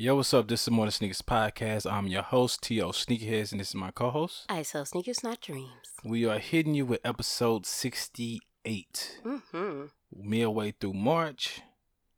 [0.00, 0.48] Yo, what's up?
[0.48, 1.84] This is More Than Sneakers Podcast.
[1.84, 2.88] I'm your host, T.O.
[2.88, 4.46] Sneakerheads, and this is my co host.
[4.48, 5.68] I sell sneakers, not dreams.
[6.02, 9.20] We are hitting you with episode 68.
[9.22, 9.82] Mm-hmm.
[10.16, 11.60] Midway through March,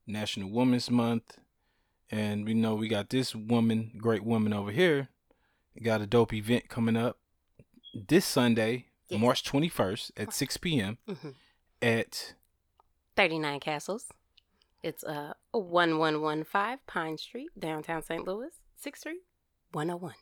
[0.07, 1.39] National Women's Month.
[2.09, 5.09] And we know we got this woman, great woman over here.
[5.83, 7.19] Got a dope event coming up
[7.93, 9.21] this Sunday, Yes.
[9.21, 10.99] March 21st at 6 p.m.
[11.09, 11.31] Mm-hmm.
[11.83, 12.35] at
[13.17, 14.07] 39 Castles.
[14.85, 18.27] It's uh 1115 Pine Street, downtown St.
[18.27, 20.15] Louis, 63101.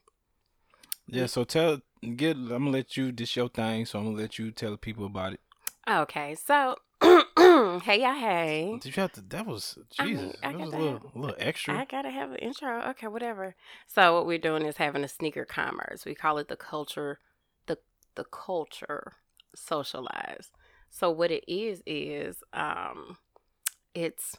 [1.07, 1.81] Yeah, so tell
[2.17, 4.77] get I'm gonna let you dish your thing, so I'm gonna let you tell the
[4.79, 5.41] people about it.
[5.89, 8.79] Okay, so hey, yeah, hey.
[8.81, 10.37] Did you have to that was I mean, Jesus.
[10.43, 11.79] I that was a little have- little extra.
[11.79, 12.83] I gotta have an intro.
[12.91, 13.57] Okay, whatever.
[13.89, 16.05] So what we're doing is having a sneaker commerce.
[16.05, 17.19] We call it the culture,
[17.67, 17.79] the
[18.15, 19.15] the culture
[19.55, 20.51] socialize.
[20.91, 23.17] So what it is is um,
[23.95, 24.37] it's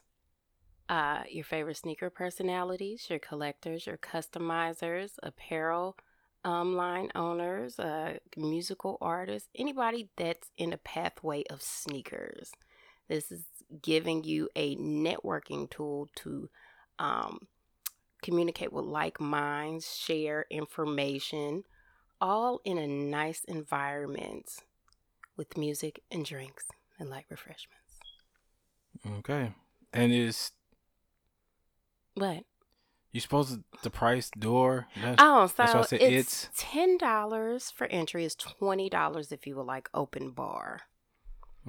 [0.91, 5.97] uh your favorite sneaker personalities, your collectors, your customizers, apparel
[6.45, 12.51] um line owners, uh musical artists, anybody that's in a pathway of sneakers.
[13.07, 13.43] This is
[13.81, 16.49] giving you a networking tool to
[16.97, 17.47] um,
[18.21, 21.63] communicate with like minds, share information,
[22.21, 24.49] all in a nice environment
[25.35, 26.67] with music and drinks
[26.99, 27.99] and light refreshments.
[29.19, 29.53] Okay.
[29.91, 30.51] And is
[32.15, 32.43] What?
[33.13, 34.87] you supposed to the price door?
[35.01, 38.23] That's, Oh, so that's why I said it's ten dollars for entry.
[38.23, 40.81] Is twenty dollars if you would like open bar,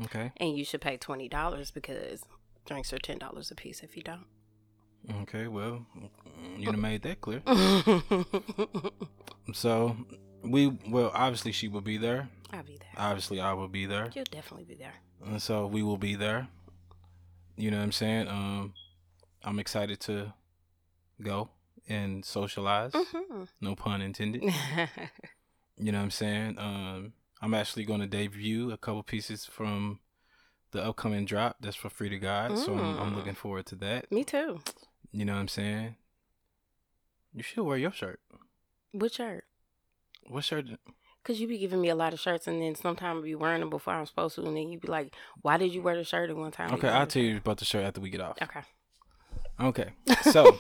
[0.04, 0.32] okay.
[0.36, 2.22] and you should pay twenty dollars because
[2.64, 4.26] drinks are ten dollars a piece if you don't.
[5.22, 5.84] Okay, well,
[6.56, 7.42] you done made that clear.
[9.52, 9.96] So
[10.44, 12.28] we well obviously she will be there.
[12.52, 12.88] I'll be there.
[12.96, 14.10] Obviously I will be there.
[14.14, 14.94] You'll definitely be there.
[15.24, 16.48] And so we will be there.
[17.56, 18.28] You know what I'm saying?
[18.28, 18.72] Um
[19.44, 20.32] I'm excited to
[21.22, 21.50] go
[21.88, 22.92] and socialize.
[22.94, 24.44] hmm No pun intended.
[25.78, 26.58] You know what I'm saying?
[26.58, 29.98] Um, I'm actually going to debut a couple pieces from
[30.70, 31.56] the upcoming drop.
[31.60, 32.56] That's for free to God.
[32.58, 33.16] So I'm, I'm Mm.
[33.16, 34.12] looking forward to that.
[34.12, 34.60] Me too.
[35.10, 35.96] You know what I'm saying?
[37.32, 38.20] You should wear your shirt.
[38.92, 39.44] What shirt?
[40.28, 40.66] What shirt?
[41.24, 43.70] Cause you be giving me a lot of shirts, and then sometimes be wearing them
[43.70, 46.30] before I'm supposed to, and then you be like, "Why did you wear the shirt
[46.30, 48.38] at one time?" Okay, I'll tell you about the shirt after we get off.
[48.42, 48.60] Okay.
[49.62, 49.90] Okay.
[50.30, 50.58] So,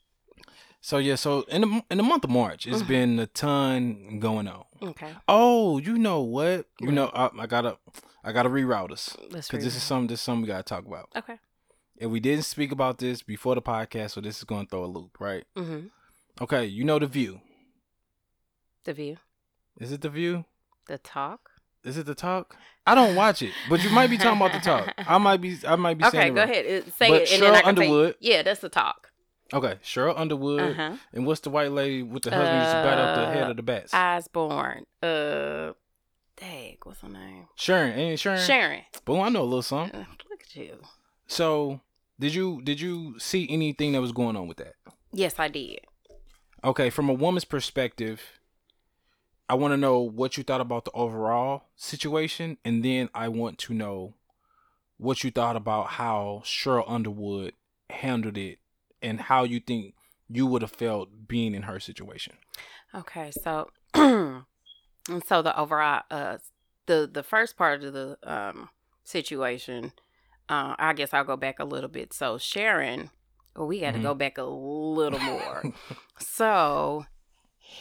[0.80, 1.14] so yeah.
[1.16, 2.88] So in the in the month of March, it's Mhm.
[2.88, 4.64] been a ton going on.
[4.82, 5.12] Okay.
[5.26, 6.66] Oh, you know what?
[6.80, 7.78] You know, I, I gotta,
[8.22, 10.08] I gotta reroute us because this is something.
[10.08, 11.08] This is something we gotta talk about.
[11.16, 11.38] Okay.
[12.00, 14.84] And we didn't speak about this before the podcast, so this is going to throw
[14.84, 15.42] a loop, right?
[15.56, 15.88] Mm-hmm.
[16.40, 17.40] Okay, you know the View.
[18.84, 19.16] The view.
[19.80, 20.44] Is it the View?
[20.86, 21.50] The talk.
[21.84, 22.56] Is it the Talk?
[22.86, 24.92] I don't watch it, but you might be talking about the Talk.
[24.98, 25.56] I might be.
[25.66, 26.64] I might be Okay, go ahead.
[26.66, 29.10] It- Say But it, and then I can say- Underwood- yeah, that's the talk.
[29.52, 30.96] Okay, Sheryl Underwood, Uh huh.
[31.12, 33.50] and what's the white lady with the husband used to bat up the head Uh,
[33.50, 33.94] of the bats?
[33.94, 34.84] Osbourne.
[35.02, 35.72] Uh,
[36.36, 37.46] dang, what's her name?
[37.56, 38.40] Sharon, ain't Sharon?
[38.46, 38.82] Sharon.
[39.06, 40.00] Boom, I know a little something.
[40.00, 40.78] Uh, look at you.
[41.26, 41.80] So,
[42.20, 44.74] did you did you see anything that was going on with that?
[45.12, 45.80] Yes, I did.
[46.64, 48.20] Okay, from a woman's perspective,
[49.48, 53.58] I want to know what you thought about the overall situation, and then I want
[53.58, 54.14] to know
[54.98, 57.54] what you thought about how Sheryl Underwood
[57.88, 58.58] handled it,
[59.00, 59.94] and how you think
[60.28, 62.34] you would have felt being in her situation.
[62.94, 64.44] Okay, so and
[65.26, 66.38] so the overall uh
[66.86, 68.68] the the first part of the um
[69.04, 69.92] situation,
[70.48, 72.12] uh I guess I'll go back a little bit.
[72.12, 73.10] So Sharon,
[73.56, 74.02] well, we got to Mhm.
[74.02, 75.64] go back a little more.
[76.18, 77.06] so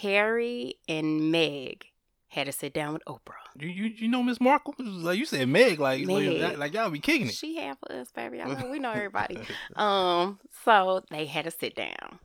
[0.02, 1.86] Harry and Meg
[2.28, 3.36] had to sit down with Oprah.
[3.58, 4.76] You you, you know Miss Markle?
[4.78, 5.80] Like you said, Meg.
[5.80, 6.42] Like Meg.
[6.42, 7.34] like, like y'all be kicking it.
[7.34, 8.42] She half of us, baby.
[8.42, 9.40] I know we know everybody.
[9.76, 12.20] Um, so they had to sit down.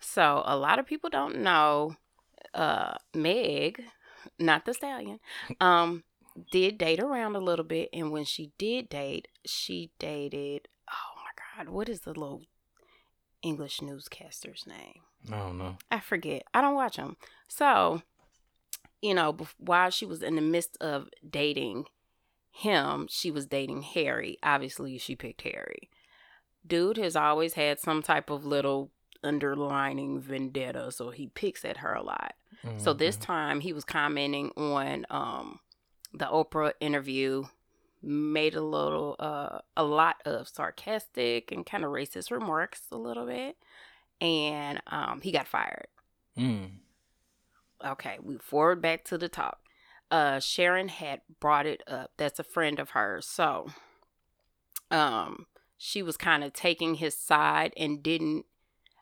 [0.00, 1.96] So a lot of people don't know
[2.54, 3.82] uh Meg,
[4.38, 5.18] not the stallion,
[5.60, 6.04] um,
[6.52, 11.64] did date around a little bit and when she did date, she dated oh my
[11.64, 12.42] god, what is the little
[13.42, 15.00] English newscaster's name?
[15.32, 15.76] I don't know.
[15.90, 16.44] I forget.
[16.54, 17.16] I don't watch them.
[17.48, 18.02] So,
[19.02, 21.84] you know, while she was in the midst of dating
[22.50, 24.38] him, she was dating Harry.
[24.42, 25.90] Obviously, she picked Harry.
[26.66, 28.90] Dude has always had some type of little
[29.22, 32.34] underlining vendetta, so he picks at her a lot.
[32.76, 33.20] So this Mhm.
[33.20, 35.60] time he was commenting on um
[36.12, 37.44] the Oprah interview
[38.02, 43.26] made a little uh a lot of sarcastic and kind of racist remarks a little
[43.26, 43.56] bit
[44.20, 45.88] and um he got fired.
[46.36, 46.70] Mm.
[47.84, 49.60] Okay, we forward back to the top.
[50.10, 52.12] Uh Sharon had brought it up.
[52.16, 53.26] That's a friend of hers.
[53.26, 53.68] So
[54.90, 58.46] um she was kind of taking his side and didn't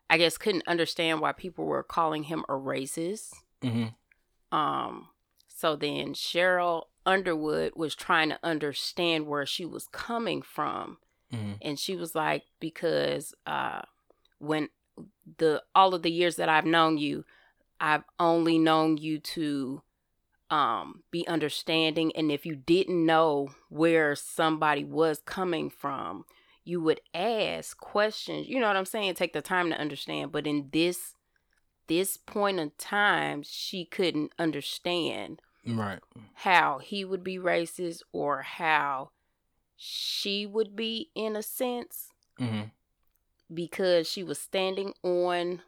[0.08, 3.32] I guess couldn't understand why people were calling him a racist.
[3.62, 3.86] hmm
[4.52, 5.08] Um,
[5.48, 10.98] so then Sheryl Underwood was trying to understand where she was coming from.
[11.30, 13.82] hmm And she was like, because uh
[14.38, 14.68] when
[15.38, 17.24] the all of the years that I've known you,
[17.80, 19.82] I've only known you to
[20.48, 26.24] um be understanding and if you didn't know where somebody was coming from,
[26.64, 28.48] you would ask questions.
[28.48, 29.14] You know what I'm saying?
[29.14, 30.32] Take the time to understand.
[30.32, 31.14] But in this
[31.88, 36.00] this point in time, she couldn't understand Right.
[36.34, 39.10] how he would be racist or how
[39.76, 42.08] she would be in a sense
[42.38, 42.62] hmm
[43.52, 45.62] because she was standing on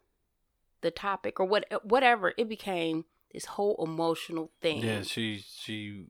[0.80, 6.06] the topic or what whatever it became this whole emotional thing Yeah, she she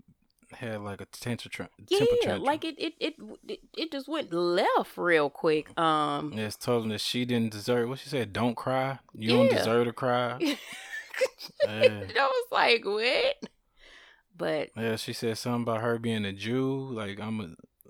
[0.53, 2.43] had like a temper tra- yeah tantrum.
[2.43, 3.15] like it it, it
[3.47, 7.89] it it just went left real quick um Yes, told him that she didn't deserve.
[7.89, 8.99] What she said, "Don't cry.
[9.15, 10.39] You don't deserve to cry."
[11.65, 12.03] Yeah.
[12.17, 13.37] I was like what
[14.37, 16.91] but Yeah, she said something about her being a Jew.
[16.93, 17.49] Like I'm a,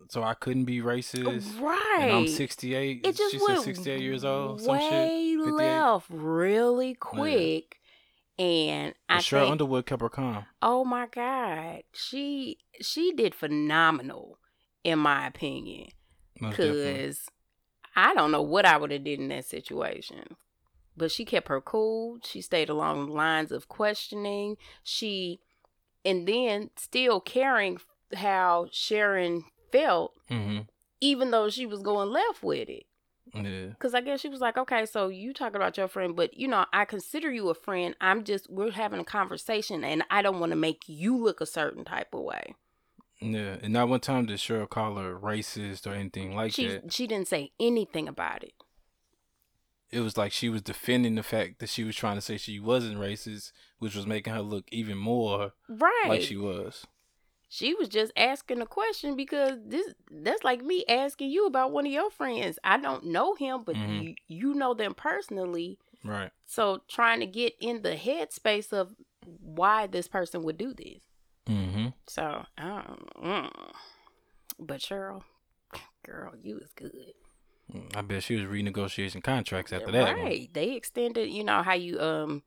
[0.08, 1.60] so I couldn't be racist.
[1.60, 3.00] right And I'm 68.
[3.04, 4.60] it just she went said 68 years old.
[4.60, 4.90] Some shit.
[4.90, 5.52] way 58.
[5.52, 7.78] left really quick
[8.38, 10.46] and I Sheryl think Underwood kept her calm.
[10.62, 11.82] Oh my God.
[11.92, 14.38] She she did phenomenal
[14.84, 15.88] in my opinion.
[16.40, 17.28] Cause
[17.96, 20.36] I don't know what I would have did in that situation.
[20.96, 22.18] But she kept her cool.
[22.22, 24.56] She stayed along the lines of questioning.
[24.82, 25.40] She
[26.04, 27.78] and then still caring
[28.14, 30.60] how Sharon felt, hmm
[31.00, 32.84] even though she was going left with it.
[33.32, 33.68] Yeah.
[33.78, 36.48] Cause I guess she was like, okay, so you talking about your friend, but you
[36.48, 37.94] know, I consider you a friend.
[38.00, 41.46] I'm just we're having a conversation, and I don't want to make you look a
[41.46, 42.54] certain type of way.
[43.20, 43.58] Yeah.
[43.62, 46.92] And not one time did Sheryl call her racist or anything like she that.
[46.92, 48.54] she didn't say anything about it.
[49.90, 52.58] It was like she was defending the fact that she was trying to say she
[52.60, 56.06] wasn't racist, which was making her look even more Right.
[56.08, 56.86] like she was.
[57.50, 61.86] She was just asking a question because this that's like me asking you about one
[61.86, 62.58] of your friends.
[62.62, 64.02] I don't know him, but Mhm.
[64.02, 65.78] you you know them personally.
[66.04, 66.30] Right.
[66.46, 71.02] So trying to get in the headspace of why this person would do this.
[71.46, 71.88] Mm-hmm.
[72.06, 73.50] So, um, mm.
[74.58, 75.22] but Sheryl,
[76.04, 77.14] girl, you was good.
[77.94, 80.16] I bet she was renegotiating contracts after that.
[80.16, 80.24] one.
[80.24, 80.52] right?
[80.52, 81.30] They extended.
[81.30, 82.42] You know how you um,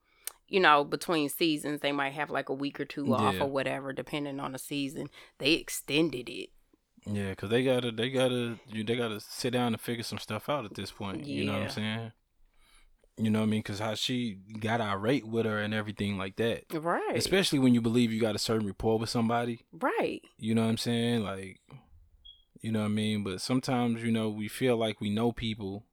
[0.51, 3.93] you know between seasons they might have like a week or two off or whatever,
[3.93, 5.07] depending on the season.
[5.39, 6.49] They extended it.
[7.05, 10.49] Yeah, cause they gotta, they gotta, you, they gotta sit down and figure some stuff
[10.49, 11.25] out at this point.
[11.25, 11.35] Yeah.
[11.35, 12.11] You know what I'm saying?
[13.17, 13.63] You know what I mean?
[13.63, 16.65] Cause how she got irate with her and everything like that.
[16.71, 17.15] Right.
[17.15, 19.61] Especially when you believe you got a certain rapport with somebody.
[19.71, 20.21] right.
[20.37, 21.23] You know what I'm saying?
[21.23, 21.59] Like,
[22.61, 23.23] you know what I mean?
[23.23, 25.85] But sometimes, you know, we feel like we know people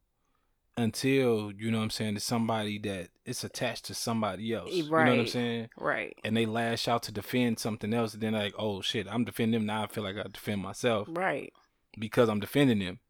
[0.78, 4.70] until, you know what I'm saying, it's somebody that it's attached to somebody else.
[4.70, 4.76] Right.
[4.76, 5.68] You know what I'm saying?
[5.78, 6.16] Right.
[6.24, 8.14] And they lash out to defend something else.
[8.14, 9.66] And then like, oh shit, I'm defending them.
[9.66, 11.52] Now I feel like I defend myself Right.
[11.98, 13.00] because I'm defending them.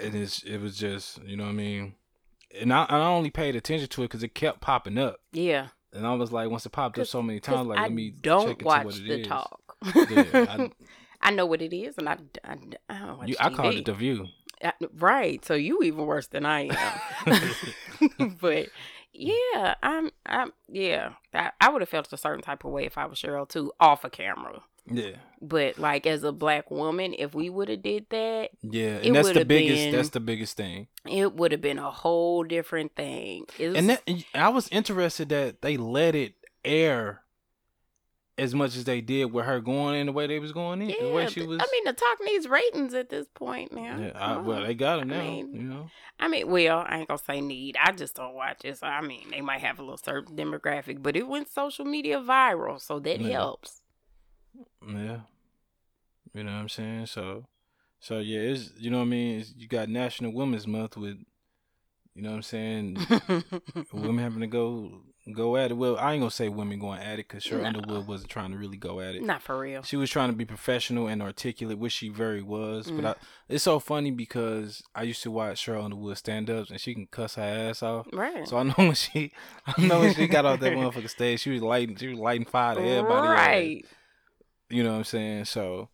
[0.00, 0.42] And It is.
[0.46, 1.94] It was just, you know what I mean.
[2.60, 5.68] And I, I only paid attention to it because it kept popping up, Yeah.
[5.92, 8.10] and I was like, once it popped up so many times, like I let me
[8.10, 9.26] don't watch what it the is.
[9.26, 9.60] talk.
[9.94, 10.70] Yeah, I-
[11.20, 12.56] I know what it is, and I, I,
[12.88, 14.28] I don't watch You, I called it the View.
[14.94, 15.44] Right.
[15.44, 16.68] So you even worse than I
[17.26, 17.40] am.
[18.40, 18.68] but
[19.12, 20.10] yeah, I'm.
[20.26, 20.52] I'm.
[20.68, 23.48] Yeah, I, I would have felt a certain type of way if I was Sheryl
[23.48, 24.62] too, off a camera.
[24.90, 29.06] Yeah, But like as a black woman, if we would have did that, yeah, It
[29.08, 29.82] and that's the biggest.
[29.84, 30.86] been- That's the biggest thing.
[31.06, 33.44] it would have been a whole different thing.
[33.60, 37.20] Was, And that, and I was interested that they let it air
[38.38, 40.90] as much as they did with her going in the way they was going in.
[40.90, 41.60] yeah, the way she was.
[41.60, 43.98] I mean, the talk needs ratings at this point now.
[43.98, 45.18] yeah, I, well, they got I now.
[45.18, 45.90] mean, you know.
[46.20, 47.76] I mean, well, I ain't gonna say need.
[47.82, 48.78] I just don't watch it.
[48.78, 52.20] So I mean, they might have a little certain demographic, but it went social media
[52.20, 53.32] viral, so that Yeah.
[53.32, 53.82] helps.
[54.86, 55.20] Yeah.
[56.34, 57.06] You know what I'm saying?
[57.06, 57.46] So
[58.00, 61.18] so yeah, it's you know what I mean, it's, you got National Women's Month with
[62.14, 62.98] you know what I'm saying,
[63.92, 65.02] women having to go
[65.34, 65.74] go at it.
[65.74, 67.68] Well, I ain't gonna say women going at it cuz Sheryl No.
[67.68, 69.22] Underwood wasn't trying to really go at it.
[69.22, 69.82] Not for real.
[69.82, 72.88] She was trying to be professional and articulate, which she very was.
[72.88, 72.96] Mm.
[72.96, 73.14] But I,
[73.48, 77.06] it's so funny because I used to watch Sheryl Underwood stand ups and she can
[77.06, 78.06] cuss her ass off.
[78.12, 78.46] Right.
[78.46, 79.32] So I know when she,
[79.66, 82.46] I know when she got off that motherfucking stage, she was lighting, she was lighting
[82.46, 83.28] fire to everybody.
[83.28, 83.86] right.
[84.70, 85.44] You know what I'm saying?
[85.46, 85.88] So,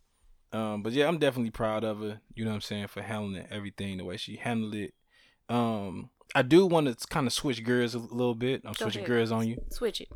[0.53, 2.21] um, but yeah, I'm definitely proud of her.
[2.35, 4.95] You know what I'm saying for handling everything the way she handled it.
[5.49, 8.63] Um, I do want to kind of switch gears a little bit.
[8.65, 9.09] I'm Go switching ahead.
[9.09, 9.63] gears on you.
[9.71, 10.09] Switch it.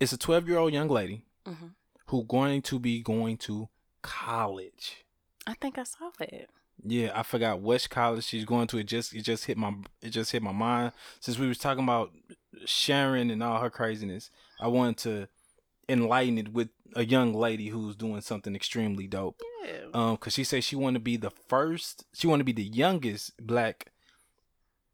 [0.00, 1.68] It's a 12 year old young lady hmm
[2.06, 3.70] who going to be going to
[4.02, 5.04] college.
[5.46, 6.48] I think I saw that.
[6.84, 8.78] Yeah, I forgot which college she's going to.
[8.78, 9.72] It just it just hit my
[10.02, 12.10] it just hit my mind since we was talking about
[12.66, 14.30] Sharon and all her craziness.
[14.60, 15.28] I wanted to
[15.88, 19.40] enlighten it with a young lady who's doing something extremely dope.
[19.64, 19.86] Yeah.
[19.94, 22.64] Um, cause she said she wanted to be the first, she wanted to be the
[22.68, 23.91] youngest black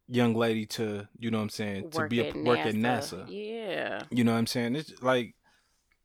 [0.09, 3.27] young lady to, you know what I'm saying, to be a work at NASA.
[3.29, 4.03] Yeah.
[4.11, 4.77] You know what I'm saying?
[4.77, 5.35] It's like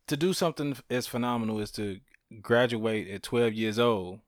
[0.08, 2.00] to do something as phenomenal as to
[2.42, 4.20] graduate at 12 years old.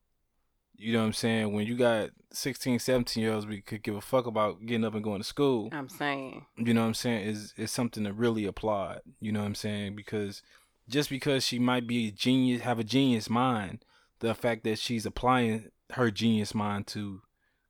[0.78, 1.54] You know what I'm saying?
[1.54, 4.94] When you got 16, 17 year olds, we could give a fuck about getting up
[4.94, 5.70] and going to school.
[5.72, 6.46] I'm saying.
[6.58, 7.28] You know what I'm saying?
[7.28, 9.02] Is is something to really applaud.
[9.22, 9.96] You know what I'm saying?
[9.96, 10.42] Because
[10.90, 13.86] just because she might be a genius, have a genius mind,
[14.20, 17.22] the fact that she's applying her genius mind to,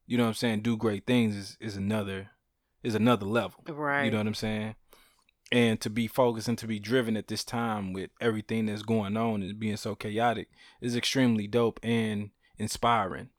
[0.08, 2.30] you know what I'm saying, do great things is, is another
[2.84, 3.64] is another level.
[3.68, 4.06] Right.
[4.06, 4.76] You know what I'm saying?
[5.52, 9.18] And to be focused and to be driven at this time with everything that's going
[9.18, 10.50] on and being so chaotic
[10.82, 13.30] is extremely dope and inspiring.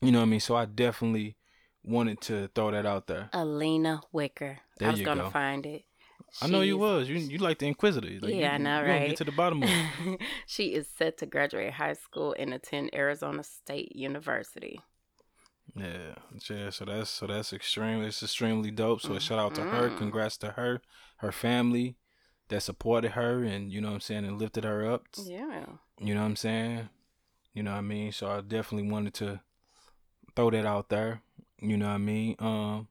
[0.00, 0.40] You know what I mean?
[0.40, 1.36] So I definitely
[1.84, 3.30] wanted to throw that out there.
[3.32, 4.58] Alena Wicker.
[4.78, 5.30] There I was you gonna go.
[5.30, 5.84] find it.
[6.40, 7.08] I know you was.
[7.08, 8.08] You you like the Inquisitor.
[8.20, 9.08] Like, Yeah, I know, you right?
[9.08, 10.20] Get to the bottom of it.
[10.46, 14.80] she is set to graduate high school and attend Arizona State University.
[15.74, 16.14] Yeah,
[16.50, 16.70] yeah.
[16.70, 19.00] So that's so that's extremely it's extremely dope.
[19.00, 19.88] So a shout out to her.
[19.90, 19.98] Mhm.
[19.98, 20.82] Congrats to her,
[21.18, 21.96] her family
[22.48, 25.04] that supported her and you know what I'm saying and lifted her up.
[25.24, 25.64] Yeah.
[25.98, 26.88] You know what I'm saying?
[27.54, 28.12] You know what I mean?
[28.12, 29.40] So I definitely wanted to
[30.36, 31.22] throw that out there.
[31.58, 32.36] You know what I mean?
[32.38, 32.88] Um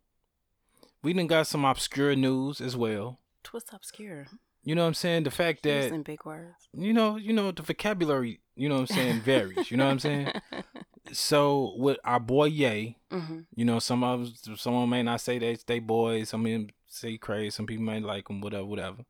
[1.03, 3.19] we done got some obscure news as well.
[3.43, 4.27] Twist obscure.
[4.63, 5.23] You know what I'm saying?
[5.23, 6.67] The fact that Using big words.
[6.73, 9.71] you know, you know, the vocabulary, you know what I'm saying, varies.
[9.71, 10.31] You know what I'm saying?
[11.13, 15.57] So with our boy Ye, hmm you know, some of someone may not say they
[15.65, 19.05] they boys, some of them say crazy, some people may like him, whatever, whatever.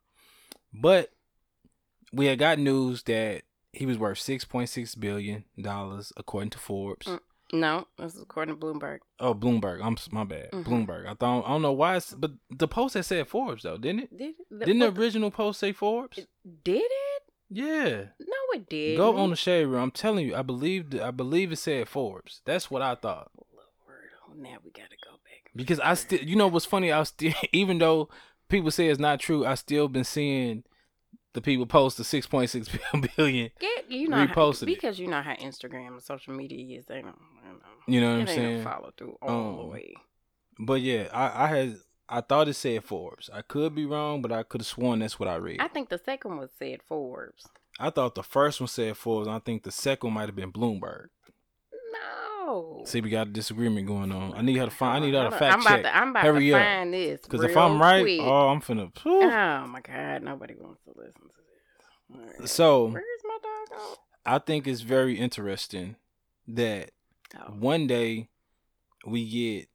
[0.73, 1.11] But
[2.13, 3.43] we had got news that
[3.73, 7.07] he was worth six point six billion dollars according to Forbes.
[7.07, 7.19] Mm.
[7.53, 8.99] No, this is according to Bloomberg.
[9.19, 9.83] Oh, Bloomberg.
[9.83, 10.51] I'm my bad.
[10.51, 10.63] Mhm.
[10.63, 11.05] Bloomberg.
[11.05, 14.03] I thought I don't know why, it's, but the post had said Forbes though, didn't
[14.03, 14.17] it?
[14.17, 14.59] Did it?
[14.65, 16.17] Didn't the original post say Forbes?
[16.63, 17.23] Did it?
[17.53, 18.05] Yeah.
[18.19, 18.97] No, it did.
[18.97, 19.81] Go on the shade room.
[19.83, 22.41] I'm telling you, I believe I believe it said Forbes.
[22.45, 23.29] That's what I thought.
[23.35, 23.67] Lord,
[24.29, 25.51] oh, now we gotta go back.
[25.55, 26.91] Because I still, you know, what's funny?
[26.93, 28.07] I still, even though
[28.47, 30.63] people say it's not true, I still been seeing
[31.33, 32.69] the people post the six point six
[33.17, 33.51] billion.
[33.59, 34.65] Get you know how, Reposted it.
[34.67, 36.85] because you know how Instagram and social media is.
[36.85, 37.15] They don't.
[37.87, 38.63] You know, You know what I'm saying?
[38.63, 39.93] follow through all the Um, way.
[40.59, 41.77] But yeah, I, I had,
[42.13, 43.29] I thought it said Forbes.
[43.33, 45.61] I could be wrong, but I could have sworn that's what I read.
[45.61, 47.47] I think the second one said Forbes.
[47.79, 49.27] I thought the first one said Forbes.
[49.29, 51.07] I think the second one might have been Bloomberg.
[52.45, 52.81] No.
[52.85, 54.33] See, we got a disagreement going on.
[54.33, 55.03] I need her to find.
[55.03, 55.83] I need her to fact I'm about check.
[55.83, 56.61] to, I'm about Hurry to up.
[56.61, 57.21] find this.
[57.21, 58.19] Because if I'm right, quick.
[58.21, 58.91] oh, I'm finna.
[59.03, 59.23] Whew.
[59.31, 62.37] oh my God, nobody wants to listen to this.
[62.39, 62.49] Right.
[62.49, 63.79] So Where's my dog?
[63.79, 63.97] Out?
[64.25, 65.95] I think it's very interesting
[66.47, 66.91] that
[67.33, 67.53] Oh.
[67.57, 68.27] one day
[69.05, 69.69] we get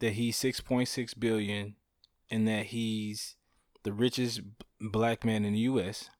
[0.00, 1.74] that he's 6.6 billion
[2.30, 3.36] and that he's
[3.82, 4.40] the richest
[4.80, 6.10] black man in the US.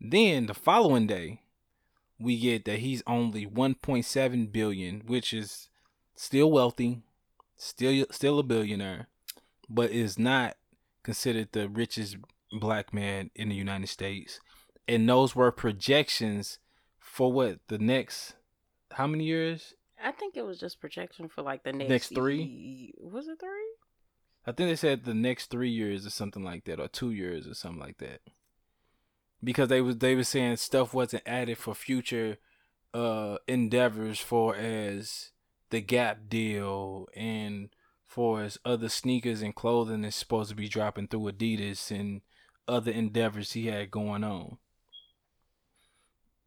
[0.00, 1.42] Then the following day
[2.18, 5.68] we get that he's only 1.7 billion, which is
[6.14, 7.02] still wealthy,
[7.56, 9.08] still still a billionaire,
[9.68, 10.56] but is not
[11.02, 12.16] considered the richest
[12.52, 14.40] black man in the United States.
[14.88, 16.58] And those were projections
[16.98, 18.34] for what the next
[18.92, 19.74] how many years?
[20.02, 22.92] I think it was just projection for like the next, Next three?
[22.98, 23.68] Was it three?
[24.46, 27.48] I think they said the next three years or something like that, or two years
[27.48, 28.20] or something like that.
[29.42, 32.38] Because they was they were saying stuff wasn't added for future
[32.94, 35.32] uh endeavors for as
[35.70, 37.68] the Gap deal and
[38.06, 42.22] for as other sneakers and clothing is supposed to be dropping through Adidas and
[42.68, 44.58] other endeavors he had going on.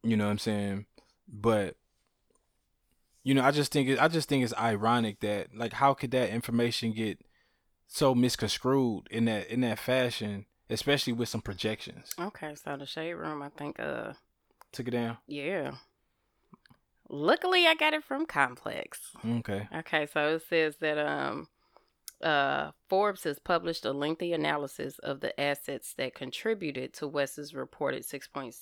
[0.04, 0.86] You know what I'm saying?
[1.28, 1.76] But
[3.24, 6.12] you know, I just think it, I just think it's ironic that like how could
[6.12, 7.20] that information get
[7.90, 12.14] so misconstrued in that in that fashion, especially with some projections.
[12.18, 14.14] Okay, so the shade room, I think, uh,
[14.72, 15.18] Took it down.
[15.28, 15.72] yeah.
[17.12, 19.00] Luckily, I got it from Complex.
[19.28, 19.68] Okay.
[19.78, 21.48] Okay, so it says that um,
[22.22, 28.04] uh, Forbes has published a lengthy analysis of the assets that contributed to West's reported
[28.04, 28.54] 6.6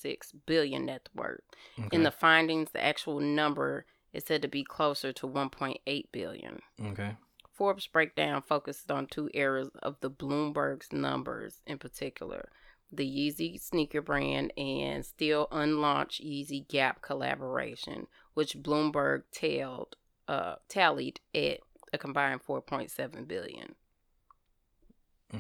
[0.46, 1.42] billion net worth.
[1.78, 1.90] Okay.
[1.92, 6.62] In the findings, the actual number is said to be closer to 1.8 billion.
[6.86, 7.18] okay.
[7.58, 12.50] Forbes breakdown focused on two areas of the Bloomberg's numbers in particular
[12.92, 19.96] the Yeezy sneaker brand and still unlaunched Yeezy Gap collaboration, which Bloomberg tailed,
[20.28, 21.60] uh, tallied at
[21.92, 23.76] a combined 4.7 billion.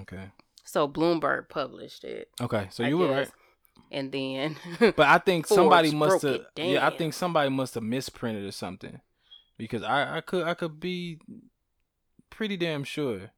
[0.01, 0.31] Okay.
[0.65, 2.29] So Bloomberg published it.
[2.41, 2.67] Okay.
[2.69, 3.31] So I you were right.
[3.89, 8.43] And then But I think somebody must have Yeah, I think somebody must have misprinted
[8.43, 8.99] or something.
[9.57, 11.19] because I I could I could be
[12.29, 13.31] pretty damn sure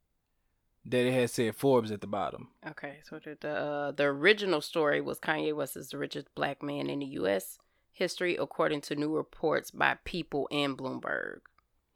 [0.86, 2.50] that it had said Forbes at the bottom.
[2.68, 6.64] Okay, so the the, uh, the original story was Kanye West is the richest black
[6.64, 7.58] man in the U.S.
[7.92, 11.40] history, according to new reports by People and Bloomberg.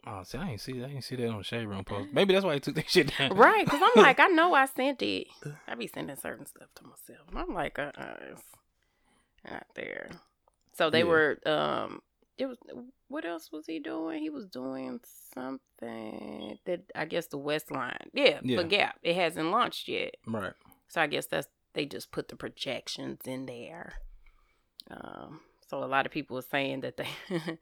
[0.06, 2.10] Oh, see, I ain't see I ain't see that on the Shade Room post.
[2.12, 3.32] Maybe that's why he took that shit down.
[3.34, 5.28] Right, because I'm like, I know I sent it.
[5.68, 7.28] I be sending certain stuff to myself.
[7.30, 8.44] And I'm like, uh, uh it's
[9.50, 10.10] not there.
[10.74, 11.04] So they Yeah.
[11.06, 12.02] were, um,
[12.38, 12.58] it was,
[13.08, 14.22] what else was he doing?
[14.22, 15.00] He was doing
[15.34, 18.58] something that I guess the West Line, yeah, Yeah.
[18.62, 18.98] for Gap.
[19.04, 20.16] It hasn't launched yet.
[20.28, 20.54] Right.
[20.88, 23.94] So I guess that's, they just put the projections in there.
[24.90, 27.08] Um, so a lot of people were saying that they,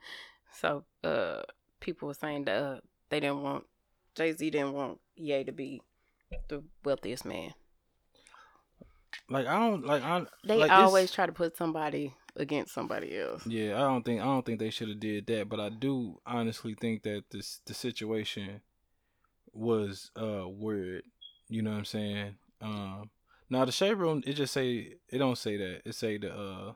[0.53, 1.41] so, uh,
[1.79, 3.65] people were saying that uh, they didn't want,
[4.15, 5.81] Jay Z didn't want Ye to be
[6.47, 7.53] the wealthiest man.
[9.29, 13.45] Like I don't like I They like, always try to put somebody against somebody else.
[13.45, 16.19] Yeah, I don't think I don't think they should have did that, but I do
[16.25, 18.61] honestly think that this the situation
[19.53, 21.03] was uh weird.
[21.50, 22.35] You know what I'm saying?
[22.61, 23.09] Um
[23.50, 25.81] now the shade room it just say it don't say that.
[25.85, 26.73] It say the uh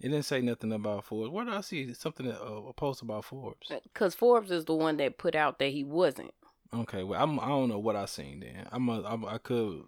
[0.00, 1.30] it didn't say nothing about Forbes.
[1.30, 3.70] Where did I see something that, uh, a post about Forbes?
[3.84, 6.32] Because Forbes is the one that put out that he wasn't.
[6.74, 8.68] Okay, well I'm I don't know what I seen then.
[8.70, 9.84] I'm, a, I'm I could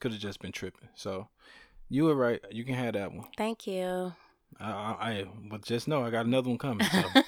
[0.00, 0.88] could have just been tripping.
[0.94, 1.28] So
[1.88, 2.40] you were right.
[2.50, 3.26] You can have that one.
[3.36, 4.12] Thank you.
[4.60, 6.86] I, I, I but just know I got another one coming.
[6.86, 7.02] So.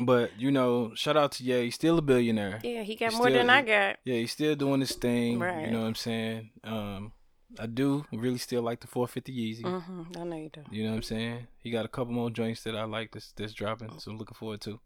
[0.00, 1.64] But you know, shout out to Ye.
[1.64, 2.60] He's still a billionaire.
[2.64, 3.98] yeah, he got He more still- than I got.
[4.04, 5.38] Yeah, he's still doing his thing.
[5.38, 5.66] Right.
[5.66, 6.50] You know what I'm saying?
[6.64, 7.12] Um,
[7.58, 9.62] I do really still like the 450 Yeezy.
[9.62, 10.02] Mm-hmm.
[10.18, 10.62] I know you do.
[10.70, 11.46] You know what I'm saying?
[11.58, 14.34] He got a couple more joints that I like that's that's dropping, so I'm looking
[14.34, 14.80] forward to.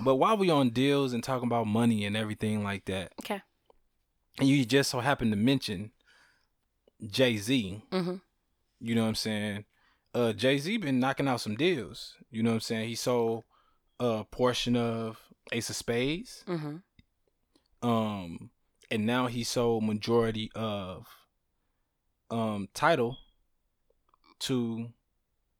[0.00, 3.42] But while we on deals and talking about money and everything like that, okay.
[4.38, 5.90] and you just so happened to mention
[7.10, 8.16] Jay Z, Mm-hmm.
[8.80, 9.64] you know what I'm saying?
[10.14, 12.14] Uh, Jay Z been knocking out some deals.
[12.30, 12.88] You know what I'm saying?
[12.88, 13.44] He sold
[13.98, 15.18] a portion of
[15.52, 16.44] Ace of Spades.
[16.46, 16.76] Mm-hmm.
[17.88, 18.50] um
[18.90, 21.06] and now he sold majority of
[22.30, 23.16] um Tidal
[24.40, 24.88] to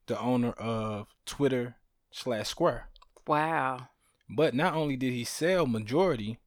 [0.07, 1.75] the owner of twitter
[2.11, 2.89] slash square
[3.27, 3.87] Wow.
[4.29, 6.37] but not only did he sell majority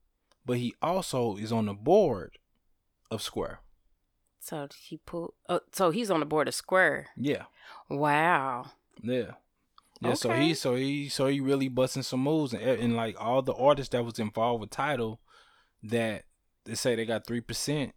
[0.45, 2.39] but he also is on the board
[3.11, 3.61] of square
[4.47, 5.35] So he put.
[5.49, 7.09] Oh, so he's on the board of Square.
[7.17, 7.45] yeah
[7.91, 8.67] Wow.
[9.03, 9.33] yeah
[10.01, 13.43] yeah so he so he so he really busting some moves and, and like all
[13.43, 15.21] the artists that was involved with Tidal
[15.83, 16.25] that
[16.65, 17.95] they say they got three percent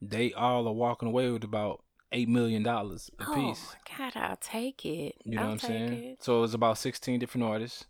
[0.00, 4.12] they all are walking away with about eight million dollars a Oh piece my God,
[4.16, 5.16] I'll take it.
[5.24, 5.92] You know I'll what I'm saying?
[5.92, 6.22] It.
[6.22, 7.84] So it's about 16 different artists.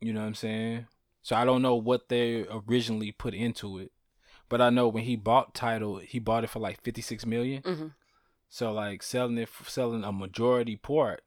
[0.00, 0.86] You know what I'm saying?
[1.22, 3.90] So I don't know what they originally put into it.
[4.48, 7.62] But I know when he bought Tidal, he bought it for like 56 million.
[7.62, 7.92] Mhm.
[8.48, 11.22] So like selling it selling a majority part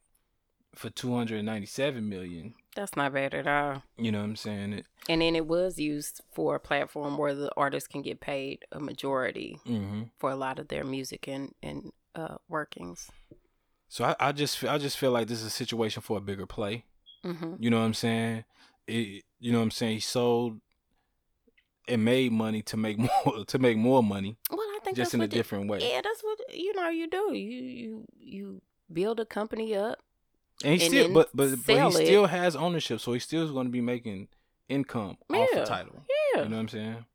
[0.75, 2.53] for 297 million.
[2.75, 3.83] That's not bad at all.
[3.97, 4.73] You know what I'm saying?
[4.73, 8.63] It, And then it was used for a platform where the artists can get paid
[8.71, 13.09] a majority hmm for a lot of their music and and uh, workings.
[13.87, 16.21] So I, I just feel, I just feel like this is a situation for a
[16.21, 16.85] bigger play.
[17.25, 17.55] Mm-hmm.
[17.59, 18.45] You know what I'm saying?
[18.87, 19.95] It, you know what I'm saying?
[19.95, 20.59] He sold
[21.89, 25.13] and made money to make more to make more money Well, I think just that's
[25.15, 25.79] in a the- different way.
[25.81, 26.89] Yeah, that's what you know.
[26.89, 29.99] You do you you you build a company up.
[30.63, 32.05] And he and still, but but but he it.
[32.07, 34.27] still has ownership, so he still is going to be making
[34.67, 35.59] income off Yeah.
[35.61, 36.03] the Tidal.
[36.35, 37.05] Yeah, You know what I'm saying?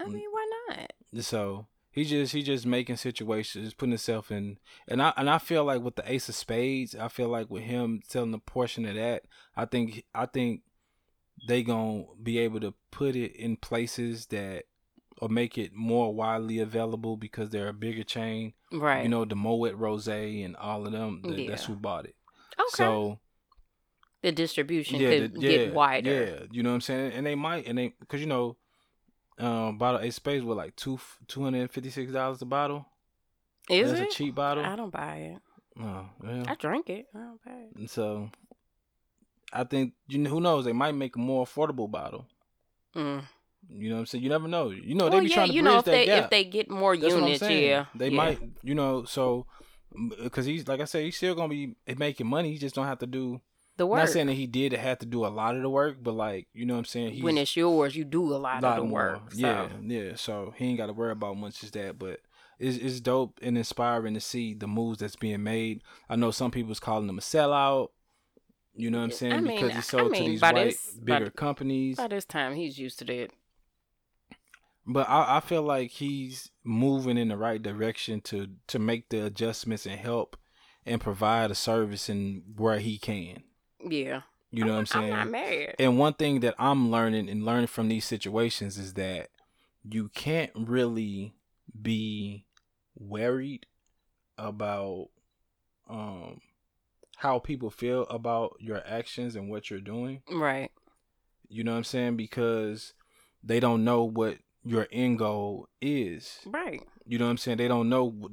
[0.00, 0.12] I Mm.
[0.12, 0.92] mean, why not?
[1.22, 5.64] So he just he just making situations, putting himself in, and I and I feel
[5.64, 8.94] like with the Ace of Spades, I feel like with him selling a portion of
[8.94, 9.24] that,
[9.56, 10.62] I think I think
[11.46, 14.64] they gonna be able to put it in places that
[15.20, 18.52] or make it more widely available because they're a bigger chain.
[18.72, 19.02] Right.
[19.02, 21.22] You know, the Moet Rose and all of them.
[21.24, 22.14] th- That's who bought it.
[22.58, 22.68] okay.
[22.72, 23.18] So
[24.22, 26.10] the distribution yeah, could the- get wider.
[26.10, 28.56] Yeah, you know what I'm saying, and they might, and they because you know,
[29.38, 30.98] um, bottle a space with like two
[31.28, 32.86] two hundred and fifty six dollars a bottle.
[33.70, 34.08] Is That's it?
[34.08, 34.64] a cheap bottle.
[34.64, 35.38] I don't buy it.
[35.80, 36.44] Oh, yeah.
[36.48, 37.06] I drink it.
[37.14, 37.76] I don't buy it.
[37.76, 38.30] And so,
[39.52, 42.26] I think you know who knows they might make a more affordable bottle.
[42.94, 43.22] Mm.
[43.70, 44.24] You know what I'm saying?
[44.24, 44.70] You never know.
[44.70, 46.24] You know well, they be yeah, trying to you bridge know if that they gap.
[46.24, 48.16] if they get more That's units, yeah, They yeah.
[48.16, 49.46] might, you know, so
[50.22, 52.50] because he's like I said, he's still gonna be making money.
[52.52, 53.40] He just don't have to do.
[53.76, 53.98] the work.
[53.98, 56.46] Not saying that he did have to do a lot of the work, but like
[56.54, 57.14] you know what I'm saying.
[57.14, 59.00] He's, when it's yours, you do a lot, lot of the more.
[59.00, 59.32] work.
[59.32, 59.38] So.
[59.38, 60.12] Yeah, yeah.
[60.14, 62.20] So he ain't got to worry about much as that, but
[62.58, 65.82] it's it's dope and inspiring to see the moves that's being made.
[66.08, 67.88] I know some people's calling him a sellout.
[68.78, 69.32] You know what I'm saying?
[69.32, 71.96] I mean, because I he sold mean, to these white this- by- bigger companies.
[71.96, 73.30] By this time, he's used to that.
[74.86, 79.26] But I, I feel like he's moving in the right direction to to make the
[79.26, 80.36] adjustments and help
[80.86, 83.42] and provide a service in where he can.
[83.84, 85.12] Yeah, You know I'm, what I'm saying?
[85.12, 85.74] I'm not mad.
[85.78, 89.28] And one thing that I'm learning and learning from these situations is that
[89.84, 91.34] you can't really
[91.82, 92.46] be
[92.96, 93.66] worried
[94.38, 95.08] about
[95.88, 96.40] um
[97.18, 100.22] how people feel about your actions and what you're doing.
[100.32, 100.70] Right.
[101.48, 102.16] You know what I'm saying?
[102.16, 102.92] Because
[103.42, 106.38] they don't know what your end goal is.
[106.46, 106.80] Right.
[107.06, 107.58] You know what I'm saying?
[107.58, 108.30] They don't know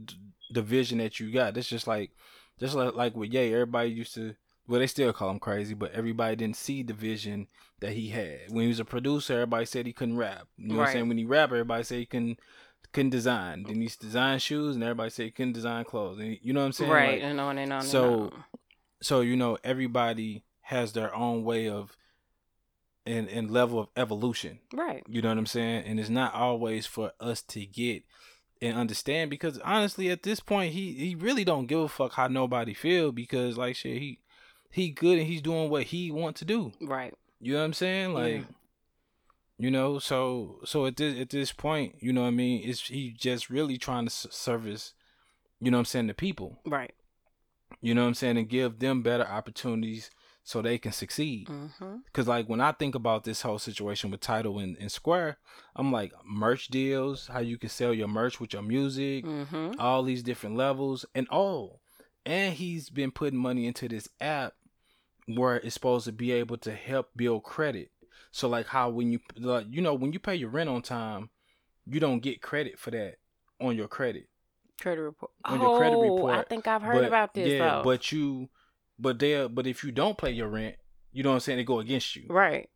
[0.52, 1.58] the vision that you got.
[1.58, 2.12] It's just like,
[2.60, 4.36] just like like with Ye, everybody used to.
[4.68, 7.48] Well, they still call him crazy, but everybody didn't see the vision
[7.80, 8.50] that he had.
[8.50, 10.48] When he was a producer, everybody said he couldn't rap.
[10.58, 11.08] You know what I'm saying?
[11.08, 12.40] When he rap, everybody said he couldn't
[12.92, 13.64] couldn't design.
[13.64, 16.20] Then he used design shoes, and everybody said he couldn't design clothes.
[16.20, 16.92] And you know what I'm saying?
[16.92, 17.22] right.
[17.22, 18.44] Like, and on and on so- and on.
[19.06, 21.96] So you know, everybody has their own way of
[23.06, 24.60] and and level of evolution.
[24.74, 25.04] Right.
[25.08, 25.86] You know what I'm saying?
[25.86, 28.04] And it's not always for us to get
[28.62, 32.28] and understand because honestly, at this point, he he really don't give a fuck how
[32.28, 34.20] nobody feel because like shit, he
[34.72, 36.72] he good and he's doing what he want to do.
[36.82, 37.14] Right.
[37.40, 38.14] You know what I'm saying?
[38.14, 38.44] Like, Yeah.
[39.60, 42.68] you know, so so at this at this point, you know what I mean?
[42.68, 44.94] It's he just really trying to service,
[45.62, 46.60] you know what I'm saying, the people.
[46.66, 46.96] Right.
[47.82, 50.10] You know what I'm saying, and give them better opportunities
[50.44, 51.48] so they can succeed.
[51.48, 51.96] Mm-hmm.
[52.14, 55.38] Cause like when I think about this whole situation with Tidal and, and Square,
[55.76, 59.80] I'm like merch deals, how you can sell your merch with your music, Mm-hmm.
[59.80, 61.80] all these different levels, and oh,
[62.26, 64.54] and he's been putting money into this app
[65.28, 67.90] where it's supposed to be able to help build credit.
[68.32, 71.30] So like how when you like you know when you pay your rent on time,
[71.88, 73.16] you don't get credit for that
[73.60, 74.28] on your credit.
[74.82, 75.32] Credit report.
[75.46, 77.84] On oh, your credit oh, I think I've heard But- about this Yeah, though.
[77.84, 78.50] but you,
[79.00, 80.76] but they but if you don't pay your rent,
[81.12, 82.26] you know what I'm saying, they go against you.
[82.30, 82.70] right.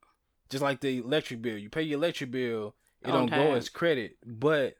[0.50, 3.70] Just like the electric bill, you pay your electric bill, it On don't go as
[3.70, 4.76] credit, but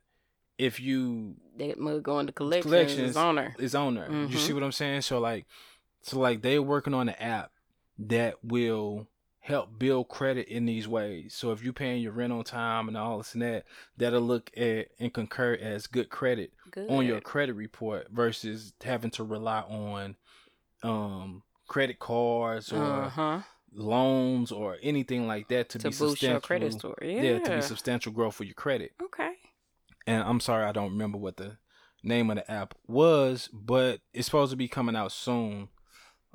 [0.58, 3.10] if you they mug going to collections, Collections.
[3.12, 3.56] is on her.
[3.60, 4.12] it's on there.
[4.12, 4.54] You see mm-hmm.
[4.56, 5.02] what I'm saying?
[5.02, 5.46] So like,
[6.02, 7.52] so like they're working on an app
[8.00, 9.08] that will
[9.42, 11.34] help build credit in these ways.
[11.34, 13.66] So if you're paying your rent on time and all this and that,
[13.98, 16.90] that'll look at and concur as good credit Good.
[16.90, 20.16] on your credit report versus having to rely on
[20.84, 23.40] um credit cards or uh huh.
[23.72, 27.08] loans or anything like that to, To be boost your credit substantial- score.
[27.08, 27.22] Yeah.
[27.22, 28.92] yeah, to be substantial growth for your credit.
[29.02, 29.32] okay.
[30.08, 31.58] And I'm sorry I don't remember what the
[32.04, 35.70] name of the app was, but it's supposed to be coming out soon.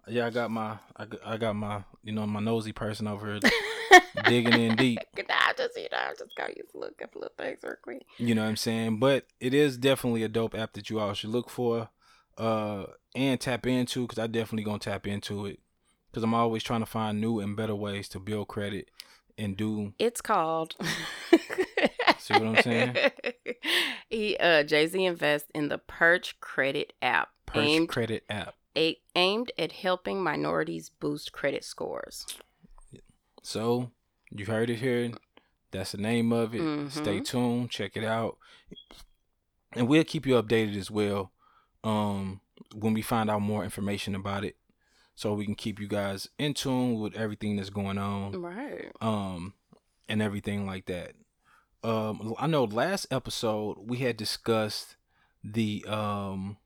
[0.07, 3.41] Yeah, I got my I I got my you know my nosy person over here
[4.25, 5.01] digging in deep.
[5.31, 8.05] I just you know I just got used to look up little things real quick.
[8.19, 8.99] You know what I'm saying?
[8.99, 11.89] But it is definitely a dope app that you all should look for
[12.37, 15.61] uh and tap into because I definitely gonna tap into it
[16.11, 18.91] because I'm always trying to find new and better ways to build credit
[19.39, 20.75] and do It's called.
[22.19, 22.97] See what I'm saying?
[24.09, 28.55] he uh Jay Z invests in the Perch Credit app, Perch aimed Credit app.
[28.77, 32.27] A, aimed at helping minorities boost credit scores.
[33.43, 33.91] So
[34.31, 35.13] you heard it here.
[35.71, 36.91] That's the name of it.
[36.91, 37.25] Stay Mhm.
[37.27, 37.71] tuned.
[37.71, 38.39] Check it out,
[39.73, 41.33] and we'll keep you updated as well.
[41.83, 42.41] Um,
[42.75, 44.57] when we find out more information about it,
[45.15, 48.41] so we can keep you guys in tune with everything that's going on.
[48.41, 48.91] Right.
[49.01, 49.55] um,
[50.09, 51.15] and everything like that.
[51.83, 54.97] Um, I know last episode we had discussed
[55.43, 56.57] the um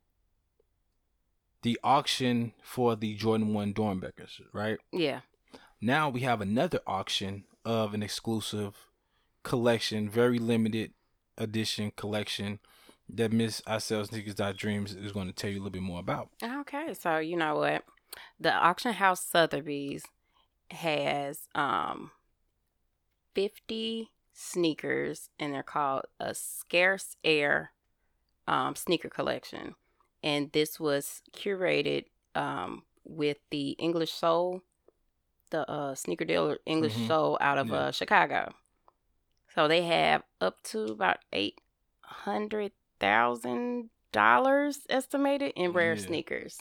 [1.62, 4.79] the auction for the Jordan One Doernbechers, right?
[4.92, 5.21] Yeah.
[5.81, 8.75] Now we have another auction of an exclusive
[9.42, 10.92] collection, very limited
[11.37, 12.59] edition collection
[13.09, 15.83] that Miss I Sell Sneakers Dot Dreams is going to tell you a little bit
[15.83, 16.31] more about.
[16.42, 17.85] Okay, so you know what?
[18.38, 20.05] The auction house Sotheby's
[20.71, 22.11] has um
[23.35, 27.73] 50 sneakers and they're called a scarce air
[28.47, 29.75] um sneaker collection.
[30.22, 34.62] And this was curated um with the English Soul,
[35.50, 37.07] the uh sneaker dealer English Mhm.
[37.07, 37.74] Soul out of Yeah.
[37.76, 38.54] uh Chicago.
[39.54, 41.61] So they have up to about eight
[42.02, 46.02] hundred thousand dollars estimated in rare Yeah.
[46.07, 46.59] sneakers.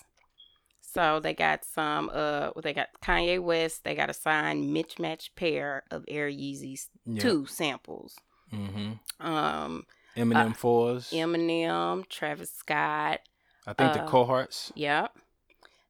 [0.82, 5.00] So they got some uh well, they got Kanye West, they got a signed Mitch
[5.00, 7.22] Match pair of Air Yeezys Yeah.
[7.22, 8.17] two samples.
[8.54, 9.26] Mm-hmm.
[9.28, 11.12] Um Eminem fours.
[11.12, 13.20] Eminem, Travis Scott,
[13.68, 14.72] I think the uh, cohorts.
[14.76, 15.16] yep.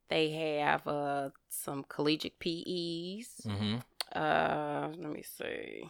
[0.09, 3.45] They have uh some collegiate PEs.
[3.45, 3.77] Mm-hmm.
[4.13, 5.89] Uh let me see.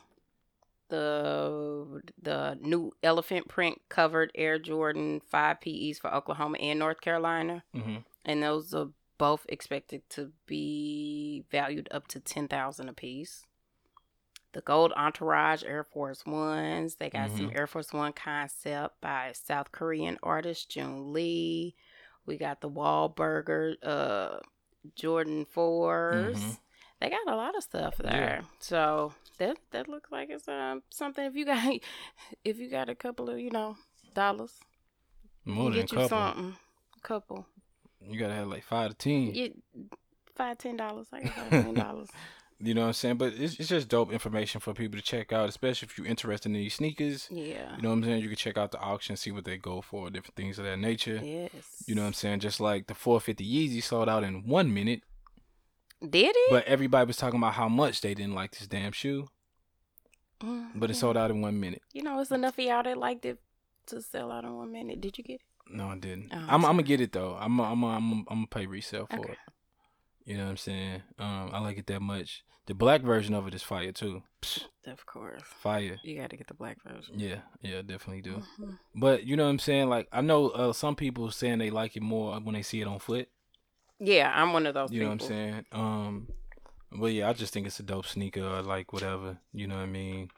[0.89, 7.63] The the new elephant print covered Air Jordan 5 PEs for Oklahoma and North Carolina.
[7.75, 7.97] Mm-hmm.
[8.25, 13.46] and those are both expected to be valued up to ten thousand apiece.
[14.53, 16.95] The gold entourage Air Force Ones.
[16.95, 21.75] They got some Air Force One concept by South Korean artist June Lee.
[22.25, 24.39] We got the Wahlburger uh
[24.95, 26.57] Jordan 4s Mhm.
[26.99, 28.09] They got a lot of stuff Yeah.
[28.09, 28.41] there.
[28.59, 31.73] So that that looks like it's um something if you got
[32.43, 33.77] if you got a couple of, you know,
[34.15, 34.53] dollars.
[35.45, 36.09] More than a get you couple.
[36.09, 36.55] something.
[37.03, 37.45] Couple.
[38.01, 39.31] You gotta have like five to ten.
[39.33, 39.55] Get
[40.35, 41.07] five, ten dollars.
[41.13, 42.09] I got five, ten dollars.
[42.59, 43.17] You know what I'm saying?
[43.17, 46.49] But it's, it's just dope information for people to check out, especially if you're interested
[46.49, 47.27] in these sneakers.
[47.29, 47.75] Yeah.
[47.75, 48.21] You know what I'm saying?
[48.23, 50.77] You can check out the auction, see what they go for, different things of that
[50.79, 51.21] nature.
[51.23, 51.51] Yes.
[51.85, 52.39] You know what I'm saying?
[52.39, 55.01] Just like the 450 Yeezy sold out in one minute,
[56.01, 56.49] Did it?
[56.49, 59.27] but everybody was talking about how much they didn't like this damn shoe.
[60.41, 61.81] Mm, But it sold out in one minute.
[61.93, 63.39] You know, it's enough of y'all that liked it
[63.87, 64.99] to sell out in one minute.
[65.01, 65.41] Did you get it?
[65.69, 66.29] No, I didn't.
[66.33, 67.37] Oh, I'm, I'm gonna get it though.
[67.39, 69.33] I'm I'm I'm I'm gonna pay resale for Okay.
[69.33, 69.37] it.
[70.27, 71.01] You know what I'm saying?
[71.17, 72.43] Um, I like it that much.
[72.65, 74.23] The black version of it is fire too.
[74.41, 75.41] Psh, Of course.
[75.41, 75.97] fire.
[76.03, 77.17] You got to get the black version.
[77.17, 78.43] Yeah, yeah, definitely do.
[78.59, 78.77] Mhm.
[78.93, 79.87] But you know what I'm saying?
[79.87, 82.87] Like I know uh, some people saying they like it more when they see it
[82.87, 83.29] on foot.
[83.99, 85.65] Yeah, I'm one of those You know what I'm saying?
[85.71, 86.27] Um,
[86.91, 88.61] but yeah, I just think it's a dope sneaker.
[88.61, 89.37] Like whatever.
[89.53, 90.29] You know what I mean?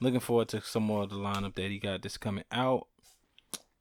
[0.00, 2.86] Looking forward to some more of the lineup that he got that's coming out.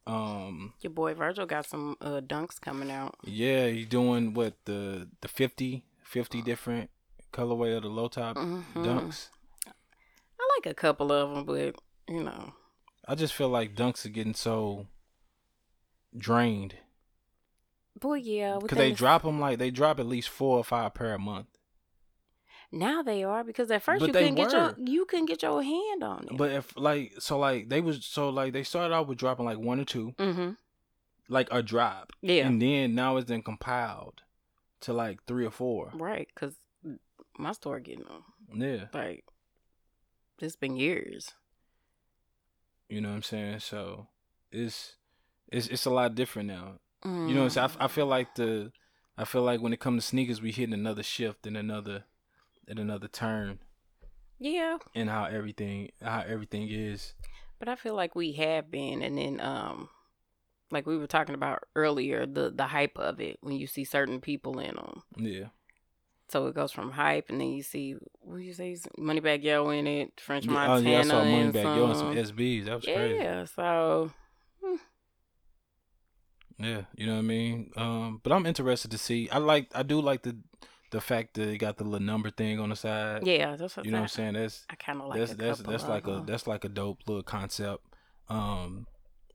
[0.07, 3.15] Um, Your boy Virgil got some uh, dunks coming out.
[3.23, 6.89] yeah, he's doing what the the 50, 50 different
[7.31, 8.63] colorway of the low top Mhm.
[8.75, 9.29] dunks.
[9.67, 11.75] I like a couple of them, but
[12.07, 12.53] you know,
[13.07, 14.87] I just feel like dunks are getting so
[16.17, 16.75] drained
[17.99, 21.13] boy, yeah, because they drop them like they drop at least four or five pair
[21.13, 21.47] a month.
[22.71, 25.61] Now they are because at first But you couldn't get your you couldn't get your
[25.61, 26.37] hand on it.
[26.37, 29.57] But if like so like they was so like they started out with dropping like
[29.57, 30.51] one or two mm-hmm.
[31.27, 34.21] like a drop, Yeah, and then now it's then compiled
[34.81, 35.91] to like three or four.
[35.93, 36.27] right.
[36.33, 36.55] Because
[37.37, 39.25] my store getting them Yeah, like
[40.39, 41.33] it's been years.
[42.89, 43.59] you know what I'm saying.
[43.59, 44.07] So
[44.51, 44.95] it's
[45.51, 46.79] it's it's a lot different now.
[47.03, 47.27] Mm.
[47.27, 47.69] You know what I'm saying.
[47.79, 48.71] I, I feel like the
[49.17, 52.05] I feel like when it comes to sneakers, we hitting another shift and another
[52.67, 53.59] and another turn
[54.39, 57.13] Yeah, and how everything how everything is.
[57.59, 59.89] but I feel like we have been, and then um,
[60.71, 64.19] like we were talking about earlier, the the hype of it when you see certain
[64.21, 65.03] people in them.
[65.17, 65.47] Yeah,
[66.29, 69.69] So it goes from hype, and then you see what do you say, Moneybagg Yo
[69.69, 72.65] in it, French yeah oh yeah, I saw Moneybagg Yo and some- some SBs.
[72.65, 73.15] That was crazy.
[73.15, 74.11] Yeah, so
[76.59, 77.71] Yeah, you know what I mean.
[77.75, 79.27] Um, but I'm interested to see.
[79.31, 79.71] I like.
[79.73, 80.37] I do like the
[80.91, 83.25] the fact that it got the little number thing on the side.
[83.25, 84.33] yeah, that's what You know what I'm saying?
[84.33, 85.19] That's I kind of like.
[85.19, 87.83] that's a that's that's like a that's like a dope little concept.
[88.29, 88.87] Um,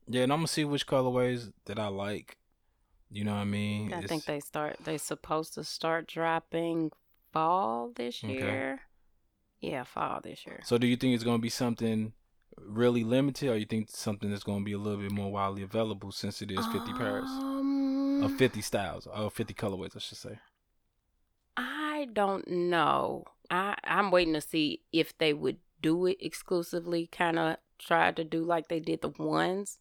[0.07, 2.37] yeah, and I'm gonna see which colorways that I like.
[3.09, 3.93] You know what I mean?
[3.93, 4.77] I It's- think they start.
[4.83, 6.91] They supposed to start dropping
[7.33, 8.33] fall this Okay.
[8.33, 8.81] year.
[9.61, 10.59] Yeah, fall this year.
[10.63, 12.13] So, do you think it's gonna be something
[12.57, 16.11] really limited, or you think something that's gonna be a little bit more widely available
[16.11, 20.39] since it is 50 pairs Um, of 50 styles or 50 colorways, I should say?
[22.13, 23.25] Don't know.
[23.49, 28.23] I I'm waiting to see if they would do it exclusively, kind of try to
[28.23, 29.79] do like they did the ones,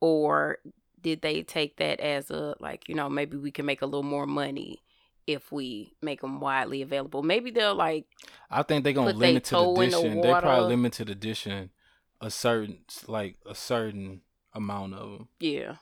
[0.00, 0.58] or
[1.00, 4.02] did they take that as a like you know maybe we can make a little
[4.02, 4.82] more money
[5.26, 7.22] if we make them widely available.
[7.22, 8.06] Maybe they'll like
[8.50, 10.20] I think they're gonna they limit to the edition.
[10.20, 11.70] They probably limit to the edition
[12.20, 15.28] a certain like a certain amount of them.
[15.40, 15.76] yeah,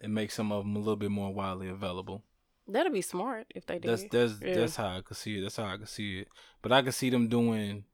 [0.00, 2.24] It makes some of them a little bit more widely available.
[2.68, 3.90] That'll be smart if they did.
[3.90, 4.54] That's that's Yeah.
[4.60, 5.42] that's how I could see it.
[5.42, 6.28] That's how I could see it.
[6.62, 7.84] But I could see them doing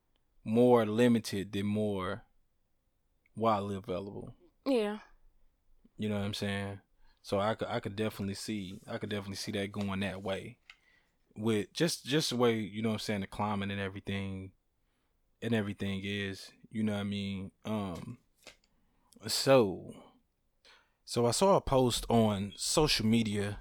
[0.44, 2.22] more limited than more
[3.36, 4.34] widely available.
[4.66, 4.98] yeah.
[5.96, 6.80] You know what I'm saying?
[7.22, 10.58] So I could I could definitely see I could definitely see that going that way.
[11.36, 14.52] With just just the way, you know what I'm saying, the climate and everything
[15.40, 17.50] and everything is, you know what I mean?
[17.64, 18.18] Um
[19.26, 19.94] so
[21.04, 23.58] so I saw a post on social media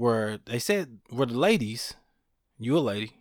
[0.00, 1.92] where they said where the ladies,
[2.58, 3.12] you a lady,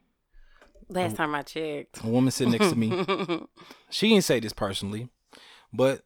[0.88, 2.04] Last time I checked.
[2.04, 2.90] a woman sitting next to me,
[3.90, 5.10] she didn't say this personally,
[5.74, 6.04] but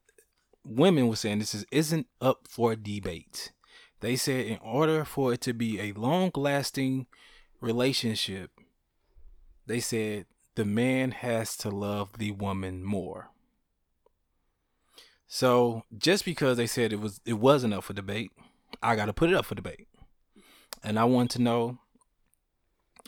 [0.65, 3.51] women were saying this is isn't up for debate.
[3.99, 7.05] They said in order for it to be a long lasting
[7.61, 8.49] relationship,
[9.67, 13.29] they said the man has to love the woman more.
[15.27, 18.31] So just because they said it was it wasn't up for debate,
[18.81, 19.87] I gotta put it up for debate.
[20.83, 21.79] And I want to know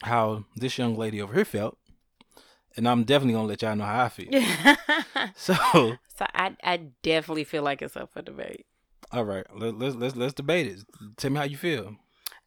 [0.04, 1.78] how this young lady over here felt.
[2.78, 4.30] And I'm definitely gonna let y'all know how I feel.
[5.36, 5.54] So
[6.18, 8.66] so I I definitely feel like it's up for debate.
[9.12, 10.80] All right, let, let's let's let's debate it.
[11.18, 11.96] Tell me how you feel.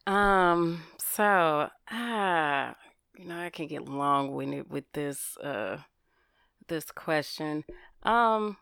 [0.07, 0.83] Um.
[0.97, 2.75] So, ah,
[3.17, 5.79] you know, I can get long winded with this uh
[6.67, 7.63] this question.
[8.03, 8.57] Um,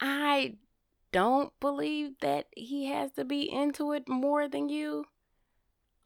[0.00, 0.56] I
[1.12, 5.04] don't believe that he has to be into it more than you,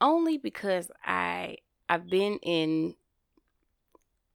[0.01, 1.59] only because I
[1.89, 2.95] I've been in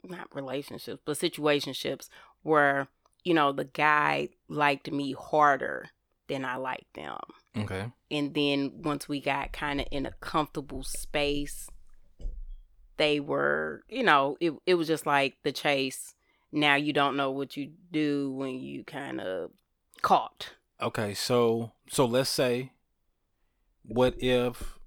[0.03, 2.09] not relationships, but situationships
[2.41, 2.87] where,
[3.23, 5.89] you know, the guy liked me harder
[6.27, 7.19] than I liked them.
[7.57, 7.91] Okay.
[8.11, 11.69] And then once we got kind of in a comfortable space,
[12.97, 16.15] they were, you know, it it was just like the chase.
[16.51, 19.51] Now you don't know what you do when you kind of
[20.01, 20.51] caught.
[20.81, 22.71] Okay, so so let's say
[23.85, 24.77] what if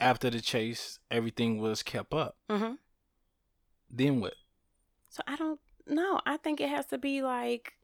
[0.00, 2.36] after the chase everything was kept up?
[2.50, 2.74] Mm-hmm.
[3.90, 4.34] Then what?
[5.08, 6.20] So I don't know.
[6.26, 7.74] I think it has to be like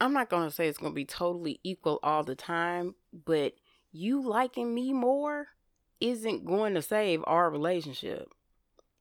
[0.00, 2.94] I'm not gonna say it's gonna be totally equal all the time,
[3.26, 3.54] but
[3.92, 5.48] you liking me more
[6.00, 8.30] isn't going to save our relationship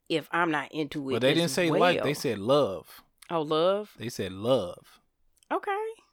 [0.09, 1.13] if I'm not into it.
[1.13, 1.79] Well, they didn't say well.
[1.79, 3.01] like, they said love.
[3.29, 3.91] oh love.
[3.97, 4.99] They said love.
[5.51, 5.71] Okay,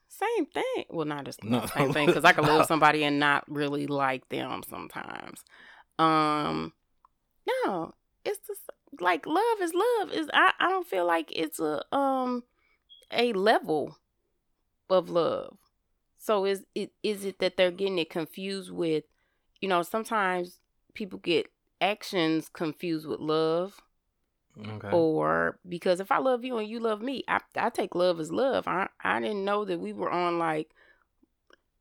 [0.09, 0.85] same thing.
[0.91, 1.67] Well, not the No.
[1.67, 5.45] same thing because I can love somebody and not really like them sometimes.
[5.99, 6.73] Um,
[7.47, 7.93] no,
[8.25, 8.63] it's just
[9.01, 10.13] like love is love.
[10.13, 12.45] Is I I don't feel like it's a um
[13.13, 13.99] a level
[14.91, 15.59] of love.
[16.19, 19.05] So is it is it that they're getting it confused with,
[19.61, 20.61] you know, sometimes
[20.95, 21.49] people get
[21.81, 23.81] actions confused with love
[24.69, 24.91] Okay.
[24.91, 28.33] or because if I love you and you love me, I I take love as
[28.33, 28.67] love.
[28.69, 30.71] I I didn't know that we were on like.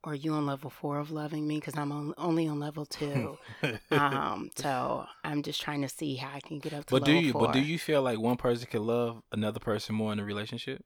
[0.05, 1.55] Are you on level four of loving me?
[1.55, 3.39] Because I'm on, only on level two.
[3.91, 7.11] um, so I'm just trying to see how I can get up to but do
[7.11, 7.47] you four.
[7.47, 10.85] but do you feel like one person can love another person more in a relationship?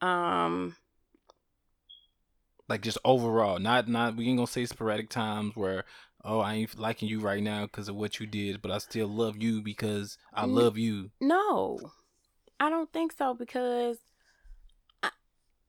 [0.00, 0.76] Um,
[2.68, 5.84] Like just overall, not not we ain't gonna say sporadic times where
[6.22, 9.08] oh I ain't liking you right now because of what you did, but I still
[9.08, 11.10] love you because I love you.
[11.20, 11.80] no,
[12.60, 13.96] I don't think so because,
[15.02, 15.10] I,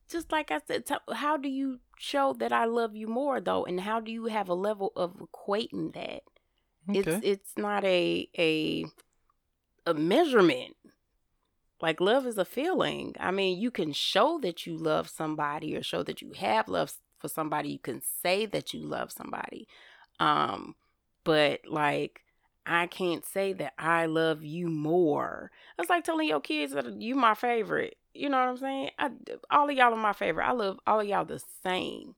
[0.08, 3.64] just like I said, t- how do you show that I love you more though,
[3.64, 6.22] and how do you have a level of equating that?
[6.88, 8.86] It's it's not a a
[9.86, 10.76] a measurement.
[11.82, 13.14] Like love is a feeling.
[13.20, 16.94] I mean, you can show that you love somebody or show that you have love
[17.18, 17.70] for somebody.
[17.70, 19.68] You can say that you love somebody.
[20.18, 20.74] Um,
[21.24, 22.22] but like
[22.64, 25.50] I can't say that I love you more.
[25.78, 27.96] It's like telling your kids that you my favorite.
[28.14, 28.90] You know what I'm saying?
[28.98, 29.10] I,
[29.50, 30.46] all of y'all are my favorite.
[30.46, 32.14] I love all of y'all the same.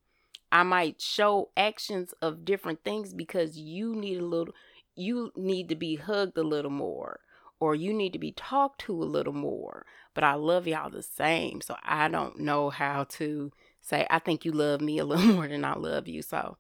[0.51, 4.55] I might show actions of different things because you need a little
[4.95, 7.21] you need to be hugged a little more
[7.61, 9.87] or you need to be talked to a little more.
[10.15, 11.61] But I love y'all the same.
[11.63, 13.51] So I don't know how to
[13.81, 16.21] say I think you love me a little more than I love you.
[16.23, 16.57] So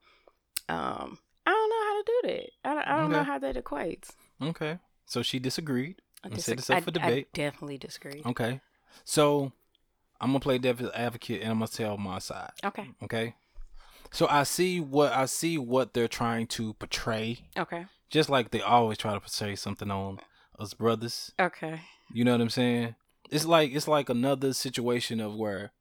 [0.69, 2.51] um I don't know how to do that.
[2.65, 4.11] I don't, I don't know how that equates.
[4.41, 4.79] Okay.
[5.07, 6.01] So she disagreed.
[6.25, 7.33] I, And set this up I- for I debate.
[7.35, 8.23] definitely disagree.
[8.25, 8.61] Okay.
[9.05, 9.53] So
[10.21, 12.53] I'm gonna play devil's advocate and I'm gonna tell my side.
[12.65, 12.89] Okay.
[13.03, 13.35] Okay.
[14.13, 17.41] So I see what I see what they're trying to portray.
[17.59, 17.87] Okay.
[18.11, 20.21] Just like they always try to portray something on
[20.59, 21.33] us brothers.
[21.41, 21.81] Okay.
[22.13, 22.95] You know what I'm saying?
[23.31, 25.73] It's like it's like another situation of where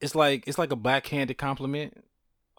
[0.00, 2.04] it's like it's like a backhanded compliment.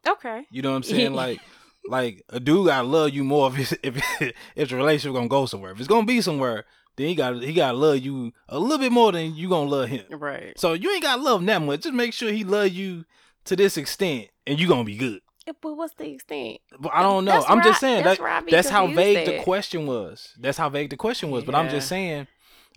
[0.06, 0.46] Okay.
[0.52, 1.14] You know what I'm saying?
[1.16, 1.40] like
[1.88, 5.46] like a dude gotta love you more if it's, if if the relationship gonna go
[5.46, 5.72] somewhere.
[5.72, 6.66] If it's gonna be somewhere,
[6.98, 9.88] then he got he gotta love you a little bit more than you gonna love
[9.90, 10.04] him.
[10.12, 10.60] Right.
[10.60, 11.82] So you ain't gotta love him that much.
[11.82, 13.06] Just make sure he love you
[13.46, 15.22] to this extent, and you gonna be good.
[15.62, 16.60] But what's the extent?
[16.78, 17.32] But I don't know.
[17.32, 19.28] That's I'm where just I- saying that's that where I be that's how confused vague
[19.38, 20.34] the question was.
[20.38, 21.46] That's how vague the question was.
[21.46, 22.28] But I'm just saying,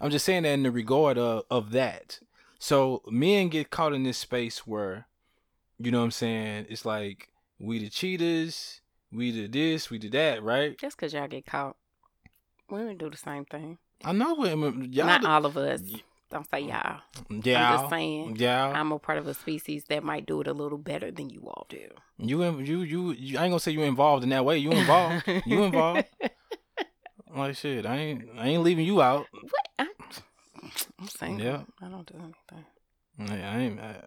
[0.01, 2.21] I'm just saying that in the regard of of that.
[2.59, 5.07] So men get caught in this space where,
[5.79, 6.67] you know what I'm saying?
[6.69, 7.29] It's like
[7.59, 10.79] we the cheaters, we the this, we the that, right?
[10.79, 11.77] Just because y'all get caught.
[12.69, 13.79] Women do the same thing.
[14.05, 14.93] I know women.
[14.93, 15.83] Y'all, Not all of us.
[16.31, 17.01] Don't say mm, y'all.
[17.43, 17.73] Yeah.
[17.73, 18.37] I'm just saying.
[18.39, 18.69] yeah.
[18.69, 21.43] I'm a part of a species that might do it a little better than you
[21.47, 21.89] all do.
[22.19, 23.39] You, you, you, you.
[23.39, 24.59] I ain't gonna say you involved in that way.
[24.59, 25.27] You involved.
[25.47, 26.05] you involved.
[27.35, 29.27] Like shit, I ain't, I ain't leaving you out.
[29.31, 29.69] What?
[29.79, 29.87] I,
[30.99, 31.39] I'm saying.
[31.39, 31.63] Yeah.
[31.81, 32.67] I don't do anything.
[33.21, 33.81] I, I ain't.
[33.81, 34.03] I,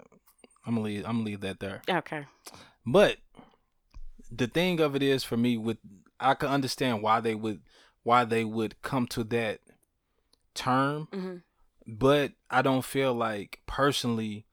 [0.65, 1.05] I'm gonna leave.
[1.05, 1.81] I'm gonna leave that there.
[1.89, 2.25] Okay.
[2.85, 3.17] But
[4.31, 5.77] the thing of it is, for me, with
[6.19, 7.61] I can understand why they would,
[8.03, 9.59] why they would come to that
[10.53, 11.37] term, hmm
[11.85, 14.45] but I don't feel like personally.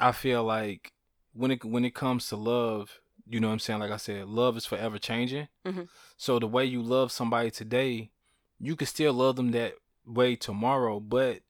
[0.00, 0.92] I feel like
[1.34, 3.80] when it when it comes to love, you know what I'm saying.
[3.80, 5.48] Like I said, love is forever changing.
[5.66, 5.88] Mhm.
[6.16, 8.10] So the way you love somebody today,
[8.58, 9.74] you could still love them that
[10.06, 11.40] way tomorrow, but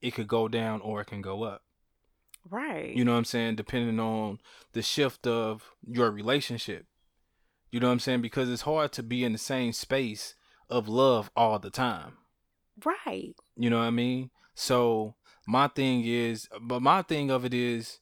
[0.00, 1.62] it could go down or it can go up.
[2.48, 2.94] Right.
[2.94, 3.56] You know what I'm saying?
[3.56, 4.40] Depending on
[4.72, 6.86] the shift of your relationship.
[7.70, 8.22] You know what I'm saying?
[8.22, 10.34] Because it's hard to be in the same space
[10.68, 12.18] of love all the time.
[12.84, 13.34] Right.
[13.56, 14.30] You know what I mean?
[14.54, 15.14] So
[15.46, 17.98] my thing is, but my thing of it is,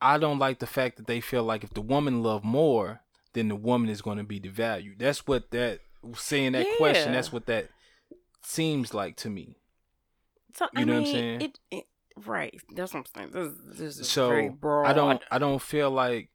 [0.00, 3.00] I don't like the fact that they feel like if the woman love more,
[3.32, 4.98] then the woman is going to be devalued.
[4.98, 5.80] That's what that
[6.16, 7.68] saying that question, that's what that
[8.42, 9.56] seems like to me.
[10.54, 11.40] So I You know what I'm mean, saying?
[11.40, 11.84] It, it,
[12.24, 12.54] right.
[12.74, 13.30] That's what I'm saying.
[13.32, 14.86] This, this is So very broad.
[14.86, 16.30] I don't I don't feel like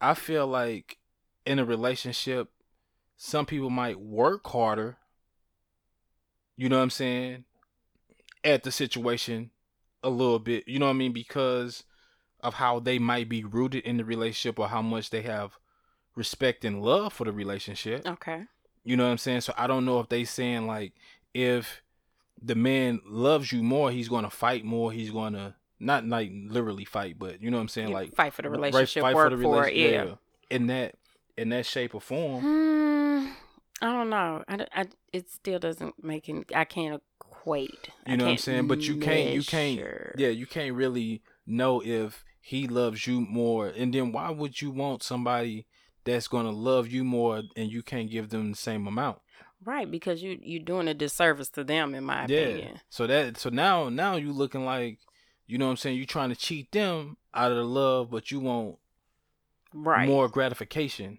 [0.00, 0.98] I feel like
[1.46, 2.50] in a relationship
[3.16, 4.98] some people might work harder
[6.56, 7.44] you know what I'm saying
[8.44, 9.50] at the situation
[10.02, 11.84] a little bit you know what I mean because
[12.40, 15.58] of how they might be rooted in the relationship or how much they have
[16.14, 18.42] respect and love for the relationship Okay.
[18.84, 20.92] you know what I'm saying so I don't know if they saying like
[21.32, 21.82] if
[22.42, 26.30] the man loves you more he's going to fight more he's going to not like
[26.32, 29.02] literally fight but you know what I'm saying You like fight for the right, relationship,
[29.02, 29.74] fight work the for, it.
[29.74, 30.14] Yeah.
[30.50, 30.94] in that
[31.36, 32.42] in that shape or form.
[32.42, 32.83] Hmm.
[33.82, 34.44] I don't know.
[34.48, 36.50] I, I- it still doesn't make it.
[36.54, 37.88] I can't equate.
[38.06, 38.66] You know what I'm saying?
[38.66, 39.80] But you can't you can't
[40.16, 43.68] yeah, you can't really know if he loves you more.
[43.68, 45.66] And then why would you want somebody
[46.04, 49.18] that's gonna love you more and you can't give them the same amount?
[49.64, 52.80] Right, because you you're doing a disservice to them, in my opinion.
[52.90, 54.98] So that so now now you looking like
[55.46, 58.30] you know what I'm saying, you trying to cheat them out of the love, but
[58.30, 58.76] you want
[59.72, 60.08] Right.
[60.08, 61.18] more gratification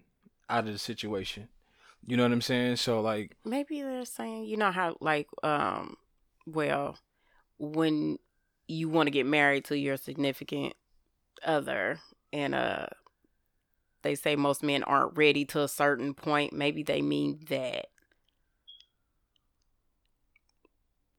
[0.50, 1.48] out of the situation.
[2.06, 2.76] You know what I'm saying?
[2.76, 5.96] So like Maybe they're saying, you know how like um,
[6.46, 6.98] well,
[7.58, 8.18] when
[8.68, 10.74] you want to get married to your significant
[11.44, 11.98] other,
[12.32, 12.86] and uh,
[14.02, 16.52] they say most men aren't ready to a certain point.
[16.52, 17.86] Maybe they mean that.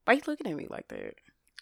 [0.05, 1.15] Why you looking at me like that?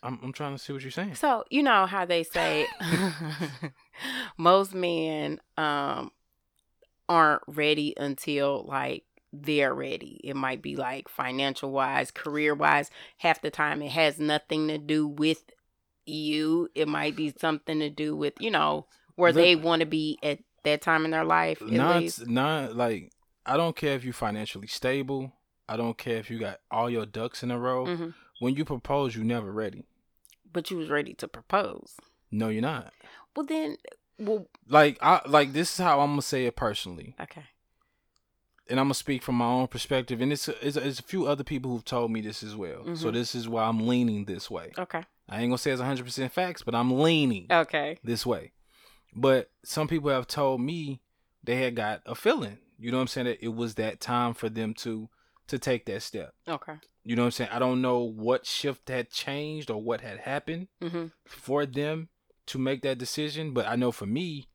[0.03, 1.15] I'm I'm trying to see what you're saying.
[1.15, 2.67] So you know how they say
[4.37, 6.11] most men um
[7.09, 9.03] aren't ready until like
[9.41, 10.19] they're ready.
[10.23, 12.89] It might be like financial wise, career wise.
[13.17, 15.43] Half the time it has nothing to do with
[16.05, 16.69] you.
[16.75, 20.17] It might be something to do with, you know, where Look- they want to be
[20.23, 21.61] at that time in their life.
[21.61, 22.27] Not least.
[22.27, 23.11] not like
[23.45, 25.33] I don't care if you're financially stable.
[25.69, 27.85] I don't care if you got all your ducks in a row.
[27.85, 28.09] hmm
[28.39, 29.85] When you propose, you never ready.
[30.51, 31.97] But you was ready to propose.
[32.31, 32.93] No, you're not.
[33.35, 33.77] Well then
[34.17, 37.43] well Like I like this is how I'm gonna say it personally, okay.
[38.69, 40.21] And I'm gonna speak from my own perspective.
[40.21, 42.83] And it's it's, it's a few other people who've told me this as well.
[42.95, 43.13] So Mhm.
[43.13, 44.71] this is why I'm leaning this way.
[44.77, 45.03] Okay.
[45.29, 47.97] I ain't gonna say it's 100 percent facts, but I'm leaning Okay.
[48.03, 48.51] this way.
[49.15, 51.01] But some people have told me
[51.43, 52.57] they had got a feeling.
[52.77, 53.27] You know what I'm saying?
[53.27, 55.09] That it was that time for them to
[55.47, 56.33] to take that step.
[56.47, 56.73] Okay.
[57.03, 57.51] You know what I'm saying?
[57.53, 61.11] I don't know what shift had changed or what had happened Mhm.
[61.23, 62.09] for them
[62.47, 64.49] to make that decision, but I know for me,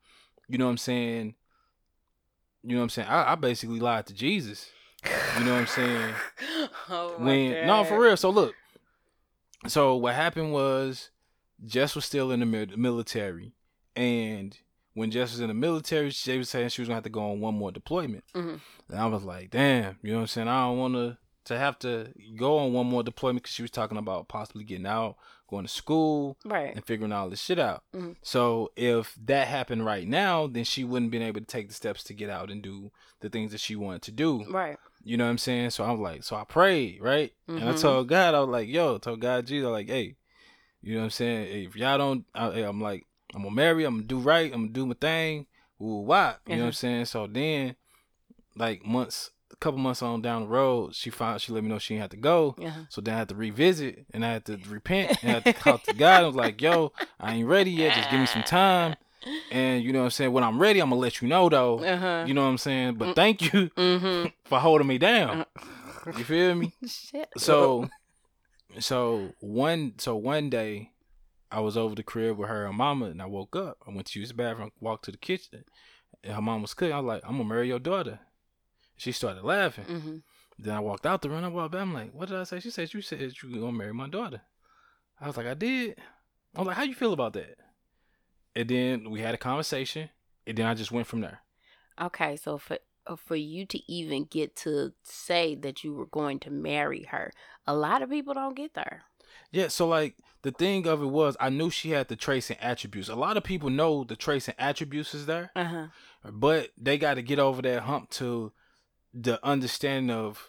[0.48, 1.36] you know what I'm saying?
[2.62, 3.08] You know what I'm saying?
[3.08, 4.68] I, I basically lied to Jesus.
[5.38, 6.14] You know what I'm saying?
[6.90, 8.16] oh when no, for real.
[8.16, 8.54] So look,
[9.66, 11.10] so what happened was
[11.64, 12.46] Jess was still in the
[12.76, 13.52] military,
[13.96, 14.56] and
[14.94, 17.30] when Jess was in the military, she was saying she was gonna have to go
[17.30, 18.24] on one more deployment.
[18.34, 18.60] Mhm.
[18.88, 20.48] And I was like, damn, you know what I'm saying?
[20.48, 23.70] I don't want to to have to go on one more deployment because she was
[23.70, 25.16] talking about possibly getting out,
[25.50, 26.74] going to school, Right.
[26.74, 27.82] and figuring all this shit out.
[27.94, 28.16] Mhm.
[28.22, 32.02] So if that happened right now, then she wouldn't been able to take the steps
[32.04, 32.90] to get out and do
[33.20, 34.44] the things that she wanted to do.
[34.50, 34.78] Right.
[35.02, 35.70] You know what I'm saying?
[35.70, 37.32] So I'm like, so I prayed, right?
[37.48, 37.80] And I Mhm.
[37.80, 40.16] told God, I was like, yo, told God, Jesus, I was like, hey,
[40.82, 41.46] you know what I'm saying?
[41.52, 44.62] Hey, if y'all don't, I, I'm like, I'm gonna marry, I'm gonna do right, I'm
[44.62, 45.46] gonna do my thing.
[45.82, 46.36] Ooh, why?
[46.46, 46.72] You know what I'm Uh-huh.
[46.72, 47.04] saying?
[47.06, 47.76] So then,
[48.56, 49.30] like months,
[49.60, 52.10] couple months on down the road, she found, she let me know she didn't have
[52.10, 52.56] to go.
[52.58, 52.72] Yeah.
[52.88, 55.52] So then I had to revisit and I had to repent and I had to
[55.52, 56.22] talk to God.
[56.22, 57.94] I was like, yo, I ain't ready yet.
[57.94, 58.96] Just give me some time.
[59.52, 60.32] And you know what I'm saying?
[60.32, 61.78] When I'm ready, I'm gonna let you know though.
[61.78, 62.24] Uh huh.
[62.26, 62.94] You know what I'm saying?
[62.94, 64.28] But thank you mm-hmm.
[64.44, 65.44] for holding me down.
[66.06, 66.72] You feel me?
[66.86, 67.28] Shit.
[67.36, 67.88] So
[68.78, 70.92] so one so one day
[71.52, 73.78] I was over the crib with her and mama and I woke up.
[73.86, 75.64] I went to use the bathroom, walked to the kitchen,
[76.24, 76.94] and her mom was cooking.
[76.94, 78.20] I was like, I'm gonna marry your daughter.
[79.00, 79.84] She started laughing.
[79.86, 80.16] Mm-hmm.
[80.58, 81.42] Then I walked out the room.
[81.42, 81.80] I walked back.
[81.80, 82.60] I'm like, what did I say?
[82.60, 84.42] She said, you said you were gonna marry my daughter.
[85.18, 85.96] I was like, I did.
[86.54, 87.56] I was like, how you feel about that?
[88.54, 90.10] And then we had a conversation,
[90.46, 91.40] and then I just went from there.
[92.00, 92.76] Okay, so for
[93.06, 97.32] uh, for you to even get to say that you were going to marry her,
[97.66, 99.04] a lot of people don't get there.
[99.50, 102.60] Yeah, so like the thing of it was, I knew she had the traits and
[102.62, 103.08] attributes.
[103.08, 105.86] A lot of people know the traits and attributes is there, Uh huh.
[106.30, 108.52] but they got to get over that hump to
[109.12, 110.48] the understanding of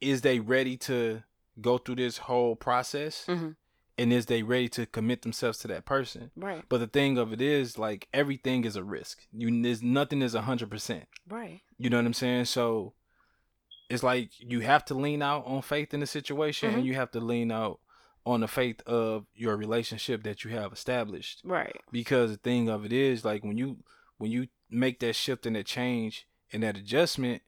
[0.00, 1.22] is they ready to
[1.60, 3.50] go through this whole process Mm-hmm.
[3.96, 6.30] and is they ready to commit themselves to that person.
[6.36, 6.64] Right.
[6.68, 9.26] But the thing of it is, like everything is a risk.
[9.32, 11.06] You there's nothing is a hundred percent.
[11.28, 11.60] Right.
[11.78, 12.44] You know what I'm saying?
[12.44, 12.94] So
[13.90, 16.74] it's like you have to lean out on faith in the situation, Mhm.
[16.74, 17.80] and you have to lean out
[18.24, 21.40] on the faith of your relationship that you have established.
[21.44, 21.80] Right.
[21.90, 23.78] Because the thing of it is, like when you
[24.18, 27.42] when you make that shift and that change and that adjustment,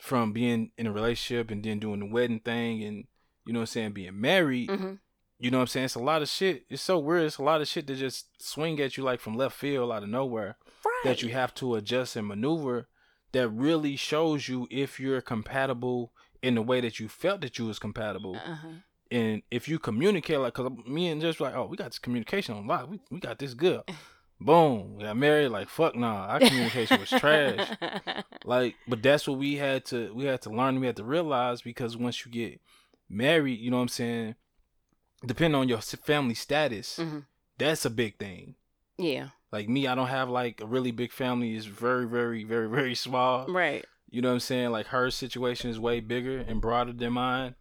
[0.00, 3.04] from being in a relationship and then doing the wedding thing and
[3.46, 4.68] you know what I'm saying, being married.
[4.70, 4.94] hmm
[5.38, 5.84] You know what I'm saying?
[5.86, 6.64] It's a lot of shit.
[6.68, 7.22] It's so weird.
[7.24, 10.02] It's a lot of shit that Jess swing at you like from left field out
[10.02, 11.00] of nowhere Right.
[11.04, 12.88] that you have to adjust and maneuver
[13.32, 17.66] that really shows you if you're compatible in the way that you felt that you
[17.66, 18.36] was compatible.
[18.36, 18.68] Uh-huh.
[19.10, 22.54] And if you communicate like, cause me and just like, oh, we got this communication
[22.54, 22.90] on lock.
[22.90, 23.82] We, we got this good.
[24.40, 24.96] Boom.
[24.96, 25.48] We got married.
[25.48, 26.26] Like, fuck nah.
[26.26, 27.68] Our communication was trash.
[28.44, 30.78] Like, but that's what we had to we had to learn.
[30.78, 32.60] We had to realize because once you get
[33.10, 34.34] married, you know what I'm saying.
[35.24, 37.24] Depending on your family status, Mhm.
[37.58, 38.54] that's a big thing.
[38.98, 39.30] Yeah.
[39.50, 41.56] Like me, I don't have like a really big family.
[41.56, 43.46] It's very, very, very, very small.
[43.48, 43.84] Right.
[44.10, 44.70] You know what I'm saying?
[44.70, 47.56] Like her situation is way bigger and broader than mine.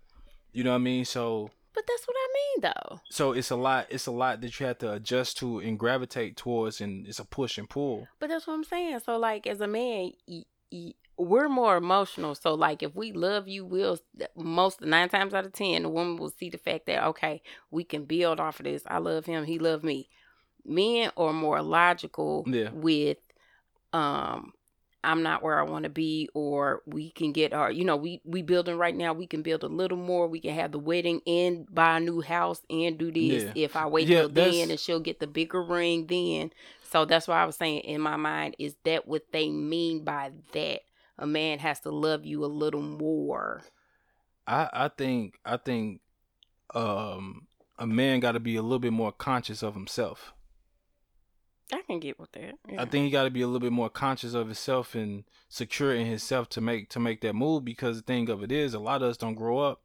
[0.52, 1.06] You know what I mean?
[1.06, 2.16] So But that's what
[2.62, 3.00] though.
[3.10, 6.38] so it's a lot it's a lot that you have to adjust to and gravitate
[6.38, 8.08] towards and it's a push and pull.
[8.20, 9.00] But that's what I'm saying.
[9.06, 12.36] So, like, as a man, y- y- we're more emotional.
[12.36, 13.98] So, like, if we love you, we'll
[14.36, 17.42] most nine times out of ten, the woman will see the fact that okay,
[17.72, 18.84] we can build off of this.
[18.88, 19.46] I love him.
[19.46, 20.10] He love me.
[20.66, 22.72] Men are more logical Yeah.
[22.74, 23.20] with,
[23.94, 24.52] um,
[25.06, 28.22] I'm not where I want to be, or we can get our, you know, we
[28.26, 29.14] we building right now.
[29.14, 30.28] We can build a little more.
[30.28, 33.44] We can have the wedding and buy a new house and do this.
[33.44, 33.52] Yeah.
[33.66, 36.52] If I wait Yeah, till that's- then, and she'll get the bigger ring then.
[36.92, 40.32] So that's why I was saying in my mind, is that what they mean by
[40.54, 40.82] that?
[41.18, 43.62] A man has to love you a little more.
[44.48, 46.02] I I think I think
[46.74, 47.48] um
[47.78, 50.34] a man got to be a little bit more conscious of himself.
[51.74, 52.56] I can get with that.
[52.70, 52.82] Yeah.
[52.82, 55.94] I think he got to be a little bit more conscious of himself and secure
[55.96, 58.80] in himself to make to make that move because the thing of it is a
[58.80, 59.82] lot of us don't grow up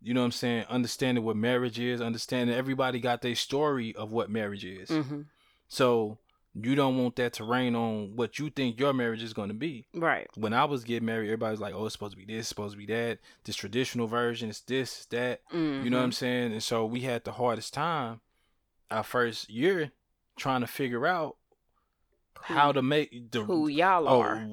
[0.00, 4.12] you know what I'm saying understanding what marriage is understanding everybody got their story of
[4.12, 5.22] what marriage is hmm
[5.68, 6.18] so
[6.56, 9.54] you don't want that to rain on what you think your marriage is going to
[9.54, 10.28] be Right.
[10.36, 12.74] when I was getting married everybody's like oh it's supposed to be this it's supposed
[12.74, 15.84] to be that this traditional version it's this it's that Mm-hmm.
[15.84, 16.52] you know what I'm saying?
[16.52, 18.20] And so we had the hardest time
[18.90, 19.90] our first year
[20.36, 21.36] trying to figure out
[22.42, 24.48] how to make the Who y'all oh are?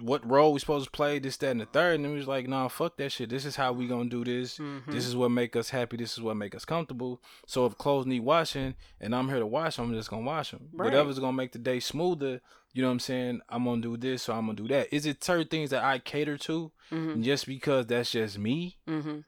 [0.00, 1.96] what role we supposed to play, this, that, and the third.
[1.96, 3.30] And it was like, nah, fuck that shit.
[3.30, 4.58] This is how we gonna do this.
[4.58, 4.86] Mhm.
[4.86, 5.96] This is what make us happy.
[5.96, 7.20] This is what make us comfortable.
[7.46, 10.52] So if clothes need washing and I'm here to wash them, I'm just gonna wash
[10.52, 10.68] them.
[10.72, 10.84] Right.
[10.84, 12.40] Whatever's gonna make the day smoother,
[12.72, 13.40] you know what I'm saying?
[13.48, 14.94] I'm gonna do this or I'm gonna do that.
[14.94, 17.22] Is it certain things that I cater to Mhm.
[17.24, 18.78] just because that's just me?
[18.86, 19.24] Mhm.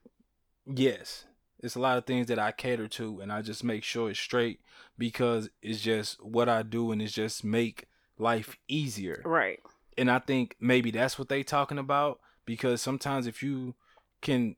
[0.67, 1.25] Yes.
[1.63, 4.19] It's a lot of things that I cater to and I just make sure it's
[4.19, 4.61] straight
[4.97, 7.87] because it's just what I do and it's just make
[8.19, 9.23] life easier.
[9.25, 9.61] Right.
[9.99, 13.75] And I think maybe that's what they talking about because sometimes if you
[14.23, 14.57] can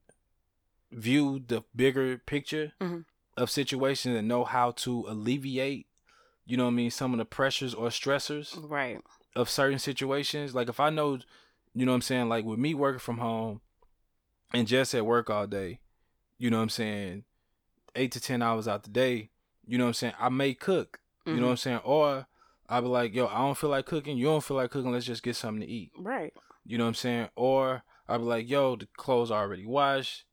[0.92, 3.04] view the bigger picture Mhm.
[3.36, 5.88] of situations and know how to alleviate,
[6.44, 9.00] you know what I mean, some of the pressures or stressors Right.
[9.34, 10.54] of certain situations.
[10.54, 11.18] Like if I know,
[11.74, 13.60] you know what I'm saying, like with me working from home
[14.52, 15.80] and just at work all day,
[16.38, 17.24] you know what I'm saying,
[17.94, 19.30] eight to ten hours out the day,
[19.66, 20.98] you know what I'm saying, I may cook.
[21.24, 21.80] You know what I'm saying?
[21.84, 22.26] Or
[22.68, 25.06] I'll be like, yo, I don't feel like cooking, you don't feel like cooking, let's
[25.06, 25.92] just get something to eat.
[25.96, 26.32] Right.
[26.66, 27.28] You know what I'm saying?
[27.36, 30.24] Or I'll be like, yo, the clothes are already washed.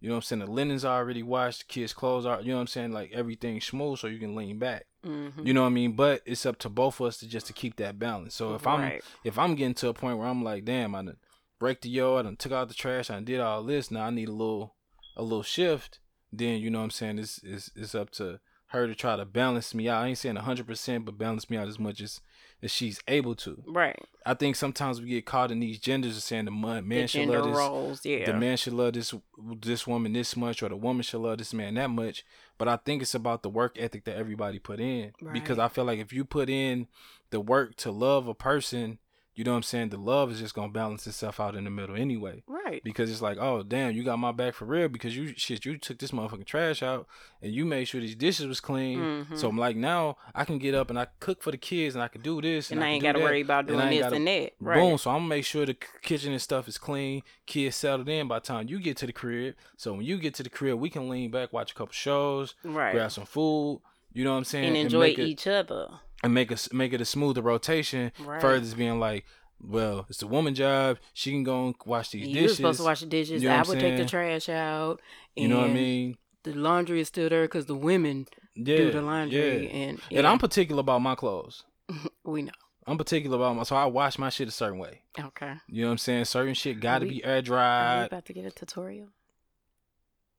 [0.00, 0.40] You know what I'm saying?
[0.40, 3.10] The linens are already washed, the kids' clothes are you know what I'm saying, like
[3.12, 4.86] everything's smooth so you can lean back.
[5.04, 5.44] Mhm.
[5.46, 5.92] You know what I mean?
[5.92, 8.34] But it's up to both of us to just to keep that balance.
[8.34, 8.80] So if I'm
[9.24, 11.16] if I'm getting to a point where I'm like, damn, I done
[11.58, 13.90] break the yard, I done took out the trash, I did all this.
[13.90, 14.76] Now I need a little
[15.18, 15.98] a little shift.
[16.32, 17.18] Then you know what I'm saying?
[17.18, 20.04] It's it's it's up to her to try to balance me out.
[20.04, 22.20] I ain't saying hundred percent, but balance me out as much as
[22.62, 23.62] as she's able to.
[23.66, 23.98] Right.
[24.26, 27.08] I think sometimes we get caught in these genders of saying the man, man the
[27.08, 28.04] should love this roles.
[28.04, 28.26] Yeah.
[28.26, 29.14] the man should love this
[29.60, 32.24] this woman this much or the woman should love this man that much
[32.58, 35.84] but i think it's about the work ethic that everybody put in because i feel
[35.84, 36.88] like if you put in
[37.30, 38.98] the work to love a person
[39.38, 41.70] you know what i'm saying the love is just gonna balance itself out in the
[41.70, 42.82] middle anyway right.
[42.82, 45.78] because it's like oh damn you got my back for real because you shit you
[45.78, 47.06] took this motherfucking trash out
[47.40, 49.38] and you made sure these dishes was clean Mhm.
[49.38, 52.02] so i'm like now i can get up and i cook for the kids and
[52.02, 53.24] i can do this and, and I can ain't got to that.
[53.24, 54.52] worry about doing I ain't this gotta- and that.
[54.60, 54.74] Right.
[54.76, 54.98] Boom.
[54.98, 58.40] So I'm gonna make sure the kitchen and stuff is clean, kids settled in by
[58.40, 59.54] the time you get to the crib.
[59.76, 62.54] So when you get to the crib, we can lean back, watch a couple shows,
[62.64, 62.92] Right.
[62.92, 63.80] grab some food.
[64.12, 64.64] You know what I'm saying?
[64.68, 65.88] and enjoy it, each other.
[66.22, 68.12] And make us make it a smoother rotation.
[68.24, 68.40] Right.
[68.40, 69.24] Further being like,
[69.60, 70.98] well, it's a woman job.
[71.14, 72.36] She can go and wash these dishes.
[72.36, 73.42] You're supposed to wash the dishes.
[73.42, 75.00] You know I would I'm take the trash out.
[75.36, 76.16] You know what I mean?
[76.44, 78.76] The laundry is still there because the women Yeah.
[78.76, 79.70] do the laundry, yeah.
[79.72, 81.64] and And I'm particular about my clothes.
[82.24, 82.52] we know.
[82.86, 85.02] I'm particular about my so I wash my shit a certain way.
[85.18, 85.52] Okay.
[85.68, 86.24] You know what I'm saying?
[86.24, 88.04] Certain shit got to be air Are dried.
[88.06, 89.08] about to get a tutorial?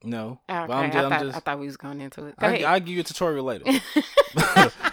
[0.04, 0.74] No, Okay.
[0.74, 2.38] I, just, I'm thought, just I thought we was going into it.
[2.40, 2.60] Go I.
[2.64, 3.66] I'll give you a tutorial later.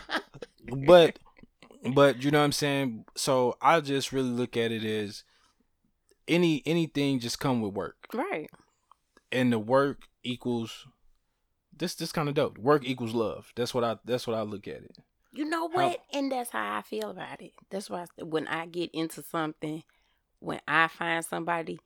[0.86, 1.18] but
[1.92, 3.04] but you know what I'm saying?
[3.16, 5.24] So I just really look at it as
[6.28, 8.50] any anything just come with work, Right.
[9.30, 10.86] and the work equals
[11.76, 11.94] this.
[11.94, 12.58] This kind of dope.
[12.58, 13.52] Work equals love.
[13.54, 13.96] That's what I.
[14.04, 14.96] That's what I look at it.
[15.32, 16.00] You know How- what?
[16.12, 17.52] And that's how I feel about it.
[17.70, 19.82] That's why I when I get into something,
[20.40, 21.78] when I find somebody,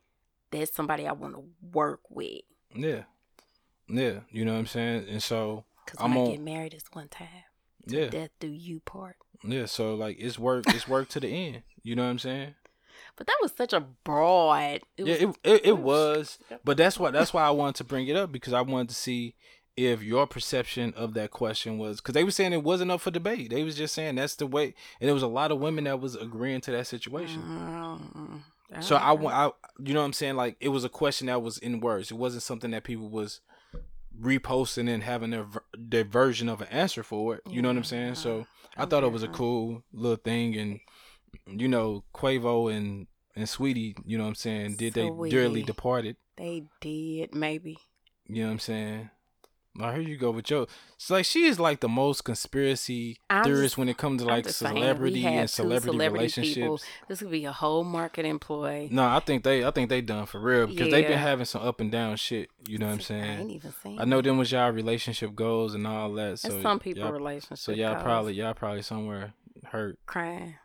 [0.50, 2.42] that's somebody I want to work with.
[2.74, 3.02] Yeah,
[3.88, 4.20] yeah.
[4.30, 5.06] You know what I'm saying?
[5.08, 7.28] And so Because I'm when I on- get married, it's one time.
[7.86, 9.16] Yeah, Death do you part.
[9.44, 9.66] yeah.
[9.66, 10.64] So like it's work.
[10.68, 11.62] It's work to the end.
[11.82, 12.54] You know what I'm saying?
[13.16, 14.80] But that was such a broad.
[14.96, 17.84] It yeah, was, it, it it was, but that's why that's why I wanted to
[17.84, 19.34] bring it up because I wanted to see
[19.76, 23.10] if your perception of that question was because they were saying it wasn't up for
[23.10, 23.50] debate.
[23.50, 26.00] They was just saying that's the way, and there was a lot of women that
[26.00, 27.42] was agreeing to that situation.
[27.42, 29.50] Mm, So I want, I
[29.82, 30.36] you know what I'm saying?
[30.36, 32.10] Like it was a question that was in words.
[32.10, 33.40] It wasn't something that people was
[34.18, 35.46] reposting and having their
[35.76, 37.42] their version of an answer for it.
[37.48, 37.88] You know what I'm mm-hmm.
[37.88, 38.14] saying?
[38.16, 38.46] So
[38.76, 40.80] I thought it was a cool little thing, and
[41.46, 43.06] you know Quavo and
[43.36, 44.76] and Saweetie, you know what I'm saying?
[44.76, 46.16] Did they dearly departed?
[46.36, 47.78] They did, maybe.
[48.28, 49.10] You know what I'm saying?
[49.76, 50.66] Now here you go with Joe.
[50.96, 54.26] It's like she is like the most conspiracy I'm theorist just- when it comes to
[54.28, 56.54] like saying, celebrity and celebrity, celebrity relationships.
[56.54, 56.80] people.
[57.08, 58.88] This could be a whole market employee.
[58.90, 61.62] No, I think they I think they done for real because they've been having some
[61.62, 62.50] up and down shit.
[62.66, 63.50] You know what I'm See, I ain't saying?
[63.50, 66.30] even seen I know them was y'all relationship goals and all that.
[66.30, 67.58] That's So some people relationship.
[67.58, 68.02] so y'all goals.
[68.02, 69.34] probably y'all probably somewhere
[69.66, 69.98] hurt.
[70.04, 70.56] crying.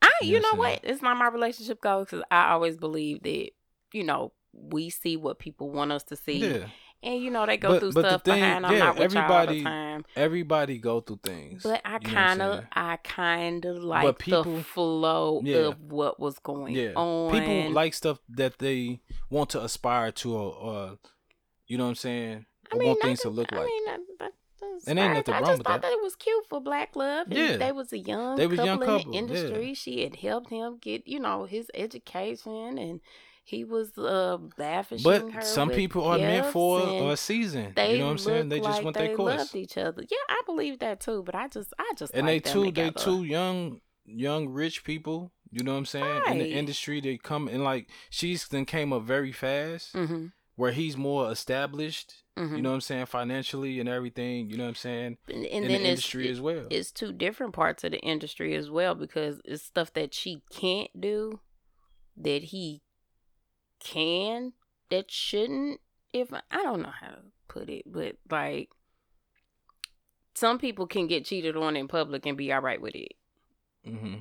[0.00, 0.80] I, you Yeah, know so- what?
[0.82, 3.50] It's not my relationship goal because I always believe that
[3.92, 6.66] you know we see what people want us to see, Yeah,
[7.02, 8.66] and you know they go But- through but the stuff thing- behind.
[8.66, 11.62] I'm yeah, not with y'all all the everybody- time, everybody go through things.
[11.62, 12.64] but I You know what I'm kind of.
[12.72, 15.56] I kind of like people- the flow Yeah.
[15.68, 17.30] of what was going yeah, on.
[17.32, 20.98] people like stuff that they want to aspire to, or, or
[21.66, 23.66] you know what I'm saying, I mean, want things to that- look I like.
[23.66, 23.84] mean,
[24.18, 24.32] that's
[24.88, 25.88] And ain't nothing I wrong just with thought that.
[25.88, 25.92] that.
[25.96, 27.28] it was cute for Black Love.
[27.28, 27.56] And Yeah.
[27.56, 29.18] they was a young They was couple young in couple, the yeah.
[29.20, 29.74] industry.
[29.74, 33.00] She had helped him get, you know, his education, and
[33.46, 37.72] he was uh lavishing But some people are meant for a season.
[37.76, 38.48] They You know what I'm saying?
[38.48, 39.38] They just like want they their course.
[39.38, 40.02] loved each other.
[40.02, 41.22] Yeah, I believe that too.
[41.24, 45.64] But I just, I just and they two they two young young rich people you
[45.64, 49.02] know what i'm saying in the industry they come and like she's then came up
[49.02, 50.26] very fast Mm-hmm.
[50.54, 52.54] where he's more established Mm-hmm.
[52.56, 55.46] you know what i'm saying financially and everything you know what i'm saying and, and
[55.46, 58.94] in then the industry as well it's two different parts of the industry as well
[58.94, 61.40] because it's stuff that she can't do
[62.16, 62.82] that he
[63.80, 64.52] can
[64.90, 65.80] that shouldn't
[66.12, 68.70] if I don't know how to put it but like
[70.34, 73.14] some people can get cheated on in public and be all right with it.
[73.84, 74.16] Hmm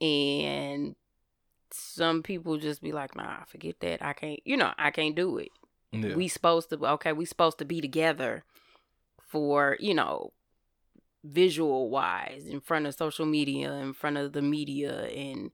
[0.00, 0.94] and
[1.70, 4.02] some people just be like nah forget that.
[4.02, 5.50] I can't you know I can't do it.
[5.92, 6.14] Yeah.
[6.14, 8.44] We supposed to okay we supposed to be together
[9.20, 10.32] for you know
[11.24, 15.50] visual wise in front of social media in front of the media and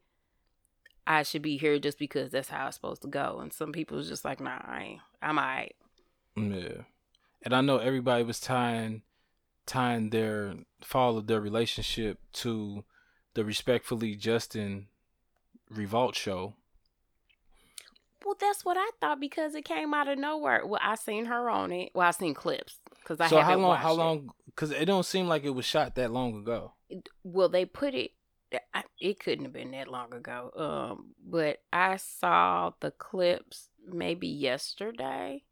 [1.07, 3.38] i should be here just because that's how it's supposed to go.
[3.40, 5.74] And some people is just like nah I ain't, i'm all right.
[6.36, 6.82] Yeah.
[7.42, 9.02] And i know everybody was tying
[9.66, 12.84] tying their fall of their relationship to
[13.34, 14.86] the respectfully justin
[15.70, 16.55] revolt show.
[18.24, 20.66] Well that's what i thought because it came out of nowhere.
[20.66, 21.90] Well i seen her on it.
[21.94, 24.86] Well i seen clips because i so haven't how long watched how long because it
[24.86, 26.72] don't seem like it was shot that long ago.
[27.22, 28.12] Well they put it
[29.00, 35.42] it couldn't have been that long ago um but i saw the clips maybe yesterday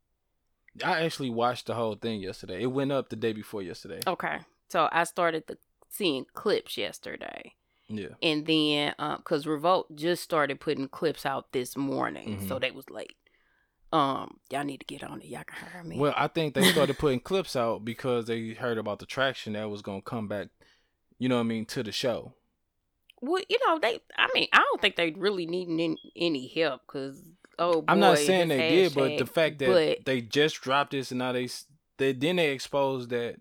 [0.82, 2.62] I actually watched the whole thing yesterday.
[2.62, 4.00] It went up the day before yesterday.
[4.06, 4.38] okay
[4.70, 5.58] so i started the
[5.90, 7.52] seeing clips yesterday
[7.88, 8.14] Yeah.
[8.22, 12.48] and then because revolt just started putting clips out this morning Mhm.
[12.48, 13.16] so they was late
[13.92, 16.72] um y'all need to get on it y'all can hire me Well, I think they
[16.72, 20.48] started putting clips out because they heard about the traction that was gonna come back.
[21.18, 22.32] You know what I mean to the show.
[23.22, 26.82] Well you know they i mean i don't think they really needing any, any help
[26.86, 27.22] because
[27.58, 31.10] oh I'm not saying they did, but the fact that but- they just dropped this
[31.10, 31.48] and now they
[31.98, 33.36] they then they exposed that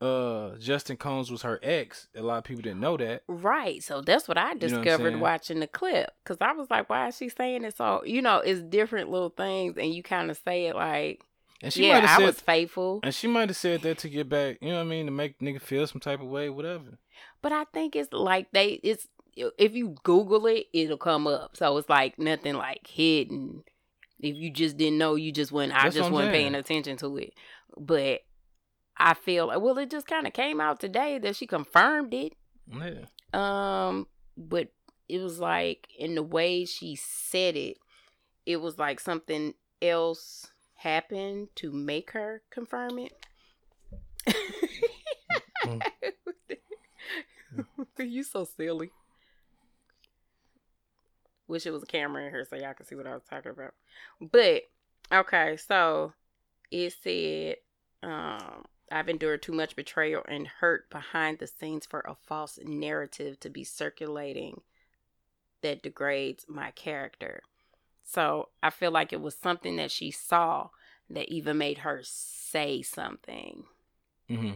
[0.00, 2.08] uh Justin Combs was her ex.
[2.16, 3.22] A lot of people didn't know that.
[3.28, 3.82] Right.
[3.82, 6.10] So that's what I know what discovered watching the clip.
[6.24, 7.76] Because I was like, why is she saying it?
[7.76, 9.76] So, you know, it's different little things.
[9.76, 11.20] And you kind of say it like,
[11.62, 13.00] And she yeah, might have I said was faithful.
[13.02, 15.12] and she might have said that to get back, you know what I mean, to
[15.12, 16.98] make nigga feel some type of way, whatever.
[17.42, 21.56] But I think it's like they, it's, if you Google it, it'll come up.
[21.56, 23.64] So it's like nothing like hidden.
[24.20, 26.96] If you just didn't know, you just wouldn't, I That's what just wasn't paying attention
[26.98, 27.32] to it.
[27.78, 28.20] But
[28.96, 32.34] I feel like, well, it just kind of came out today that she confirmed it.
[32.70, 33.06] Yeah.
[33.32, 34.68] Um, but
[35.08, 37.78] it was like in the way she said it,
[38.44, 43.12] it was like something else happened to make her confirm it.
[45.64, 45.80] Mm.
[47.98, 48.90] you so silly.
[51.48, 53.50] Wish it was a camera in here so y'all can see what I was talking
[53.50, 53.74] about.
[54.20, 54.62] But
[55.12, 56.12] okay, so
[56.70, 57.56] it said,
[58.02, 63.40] um, I've endured too much betrayal and hurt behind the scenes for a false narrative
[63.40, 64.60] to be circulating
[65.62, 67.42] that degrades my character.
[68.04, 70.70] So I feel like it was something that she saw
[71.08, 73.64] that even made her say something.
[74.28, 74.52] hmm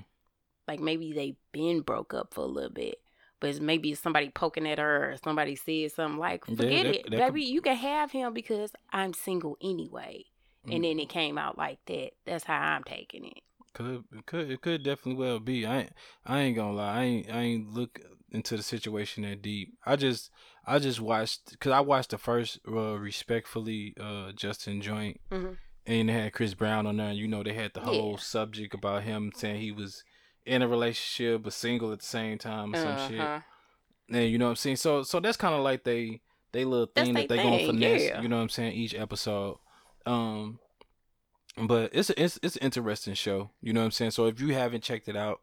[0.68, 3.00] Like maybe they been broke up for a little bit.
[3.40, 6.84] But it's maybe it's somebody poking at her or somebody said something like, Yeah, forget
[6.84, 7.02] that- it.
[7.04, 10.24] that could- Baby, you can have him because I'm single anyway.
[10.66, 10.76] Mm.
[10.76, 12.12] And then it came out like that.
[12.24, 13.40] That's how I'm taking it.
[13.74, 15.66] Could it could it could definitely well be.
[15.66, 15.92] I ain't,
[16.24, 16.94] I ain't gonna lie.
[17.00, 18.00] I ain't I ain't look
[18.30, 19.74] into the situation that deep.
[19.84, 20.30] I just
[20.64, 25.56] I just watched because I watched the first uh, respectfully uh Justin joint Mhm.
[25.86, 27.08] and they had Chris Brown on there.
[27.08, 28.16] And you know they had the whole Yeah.
[28.18, 30.04] subject about him saying he was
[30.46, 33.20] in a relationship but single at the same time or some shit.
[33.20, 33.40] Uh-huh.
[34.10, 34.76] And you know what I'm saying?
[34.76, 36.20] So so that's kind of like they
[36.52, 38.02] they little thing they that they gonna thing, finesse.
[38.02, 38.20] yeah.
[38.20, 38.72] You know what I'm saying?
[38.74, 39.58] Each episode.
[40.06, 40.58] Um,
[41.56, 43.50] but it's a, it's it's an interesting show.
[43.62, 44.10] You know what I'm saying?
[44.12, 45.40] So if you haven't checked it out,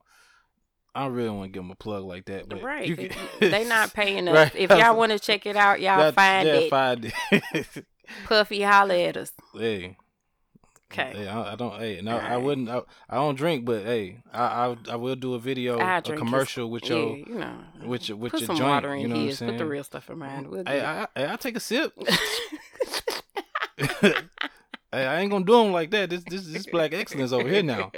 [0.93, 2.47] I really want to give them a plug like that.
[2.49, 2.85] But Right.
[2.87, 4.35] you can- they not paying us.
[4.35, 4.55] Right.
[4.55, 6.69] If y'all want to check it out, y'all That- find yeah, it.
[6.69, 7.85] Find it.
[8.25, 9.31] Puffy holler at us.
[9.55, 9.95] hey.
[10.91, 11.13] Okay.
[11.15, 11.79] Hey, I, I don't.
[11.79, 12.41] Hey, no, I Alright.
[12.41, 12.69] wouldn't.
[12.69, 16.01] I, I don't drink, but hey, I I, I will do a video, I a
[16.01, 17.57] commercial with your, yeah, you know.
[17.85, 18.69] with your, with Put your some joint.
[18.69, 19.39] water in you know what I'm his.
[19.39, 20.49] Put the real stuff in mine.
[20.49, 21.93] We'll Hey, I, I, I take a sip.
[23.77, 24.13] hey,
[24.91, 26.09] I ain't gonna do them like that.
[26.09, 27.91] This this this black excellence over here now.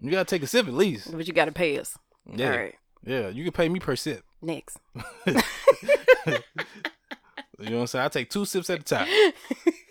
[0.00, 1.12] You gotta take a sip at least.
[1.16, 1.96] But you got to pay us.
[2.26, 2.74] Yeah, right.
[3.04, 3.28] yeah.
[3.28, 4.24] You can pay me per sip.
[4.40, 4.78] Next.
[7.62, 8.04] You know what I'm saying?
[8.04, 9.08] I take two sips at a time.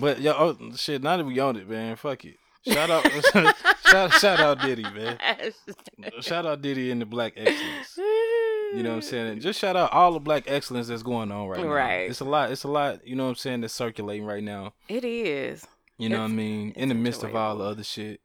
[0.00, 1.02] But yo, oh, shit.
[1.02, 2.36] Now that we on it, man, fuck it.
[2.66, 3.04] Shout out,
[3.86, 5.18] shout, shout out Diddy, man.
[6.20, 7.96] Shout out Diddy and the Black Excellence.
[7.96, 9.40] You know what I'm saying?
[9.40, 11.68] Just shout out all the Black Excellence that's going on right now.
[11.68, 12.10] Right.
[12.10, 12.50] It's a lot.
[12.50, 13.06] It's a lot.
[13.06, 13.60] You know what I'm saying?
[13.62, 14.74] That's circulating right now.
[14.88, 15.66] It is.
[15.96, 16.72] You know what I mean?
[16.72, 18.20] In the it's midst of all the other shit.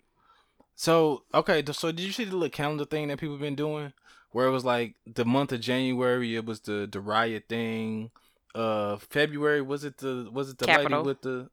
[0.75, 3.93] So okay, so did you see the little calendar thing that people been doing,
[4.31, 8.11] where it was like the month of January, it was the the riot thing.
[8.55, 10.99] Uh, February was it the was it the Capitol.
[10.99, 11.49] lady with the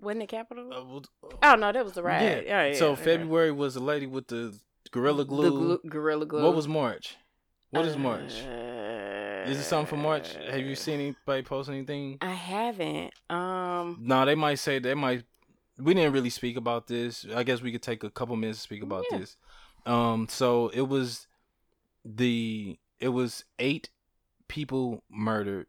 [0.00, 0.72] Wasn't it capital?
[0.72, 1.08] uh, was-
[1.42, 2.44] oh no, that was the ride.
[2.46, 2.66] Yeah.
[2.68, 2.94] yeah, so yeah.
[2.96, 4.54] February was the lady with the
[4.90, 5.44] gorilla glue.
[5.44, 6.42] The glu- gorilla glue.
[6.42, 7.16] What was March?
[7.70, 8.42] What is March?
[8.42, 10.34] Uh, Is it something for March?
[10.34, 12.18] Have you seen anybody post anything?
[12.20, 13.12] I haven't.
[13.30, 13.98] Um.
[14.00, 15.22] No, they might say they might.
[15.78, 17.24] We didn't really speak about this.
[17.34, 19.18] I guess we could take a couple minutes to speak about Yeah.
[19.18, 19.36] this.
[19.86, 21.26] Um, so it was
[22.04, 23.88] the it was eight
[24.48, 25.66] people murdered.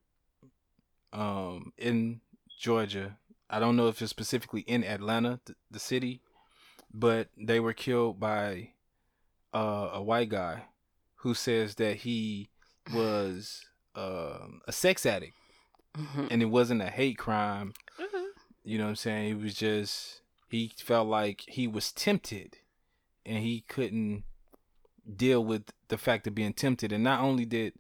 [1.14, 2.22] Um, in
[2.60, 3.18] Georgia.
[3.52, 6.22] I don't know if it's specifically in Atlanta, th- the city,
[6.94, 8.70] but they were killed by
[9.54, 10.64] uh, a white guy
[11.16, 12.50] who says that he
[12.94, 13.62] was
[13.94, 15.34] um a sex addict
[15.96, 16.28] mhm.
[16.32, 17.74] and it wasn't a hate crime.
[18.00, 18.28] Mhm.
[18.64, 19.28] You know what I'm saying?
[19.28, 22.58] He was just he felt like he was tempted
[23.26, 24.24] and he couldn't
[25.16, 26.92] deal with the fact of being tempted.
[26.92, 27.74] And not only did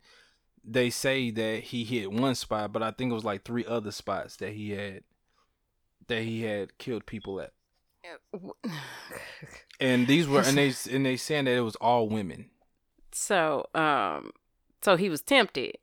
[0.63, 3.91] they say that he hit one spot, but I think it was like three other
[3.91, 5.03] spots that he had
[6.11, 7.51] that he had killed people at.
[9.79, 12.49] And these were and they and they saying that it was all women.
[13.11, 14.31] so, um,
[14.81, 15.77] so he was tempted.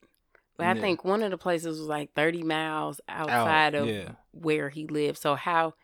[0.57, 4.13] But I think one of the places was like thirty miles Out, outside of yeah.
[4.33, 5.19] where he lived.
[5.19, 5.75] So how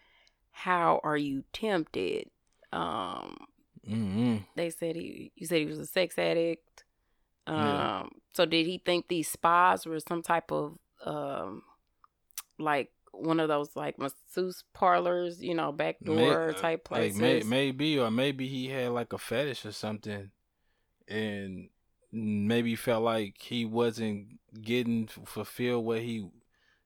[0.50, 2.30] how are you tempted?
[2.72, 3.46] Um,
[3.86, 6.84] hmm they said he you said he was a sex addict.
[7.46, 8.02] Um, Yeah.
[8.32, 11.62] so did he think these spas were some type of um,
[12.58, 17.20] like one of those like masseuse parlors, you know, backdoor uh, May- type Like places?
[17.20, 20.30] may, maybe or maybe he had like a fetish or something,
[21.08, 21.68] and
[22.12, 26.28] maybe felt like he wasn't getting fulfilled what he,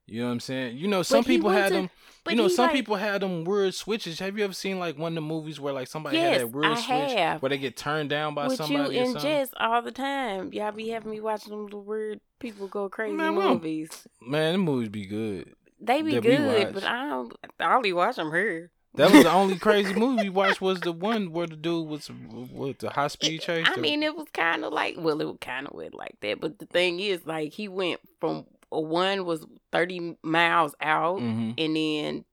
[0.07, 0.77] you know what I'm saying?
[0.79, 1.91] You know, some people had wasn't- them.
[2.31, 4.19] You know, some like- people had them weird switches.
[4.19, 6.47] Have you ever seen like one of the movies where like somebody Yes, had that
[6.51, 7.41] weird I switch have.
[7.41, 9.19] where they get turned down by with you somebody and?
[9.19, 10.53] Jess all the time.
[10.53, 14.07] Y'all be having me watching them little weird people go crazy Man, movies.
[14.21, 15.55] Man, the movies be good.
[15.81, 17.33] They be good, but I don't.
[17.61, 18.71] I only watch them here.
[18.95, 22.11] That was the only crazy movie we watched was the one where the dude was
[22.51, 23.67] with the high speed chase.
[23.69, 26.41] I mean, it was kind of like, well, it was kind of weird like that.
[26.41, 31.55] But the thing is, like, he went from uh, one was thirty miles out, Mhm.
[31.59, 32.25] and then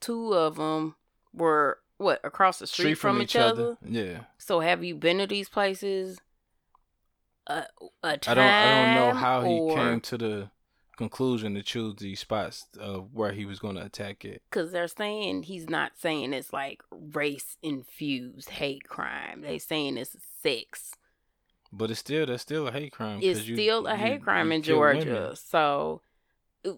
[0.00, 0.94] two of them
[1.34, 3.76] were what across the street, from, each other.
[3.84, 4.20] Yeah.
[4.38, 6.18] So, have you been to these places?
[7.48, 7.64] A,
[8.02, 10.50] a I time, don't I don't know how he came to the
[10.96, 14.42] conclusion to choose these spots of where he was going to attack it.
[14.50, 19.42] because they're saying he's not saying it's like race infused hate crime.
[19.42, 20.92] They saying it's sex.
[21.72, 23.18] But it's still that's still a hate crime.
[23.22, 25.02] It's you- still a you- hate crime you in kill women.
[25.04, 25.36] Georgia.
[25.36, 26.00] So,
[26.64, 26.72] uh,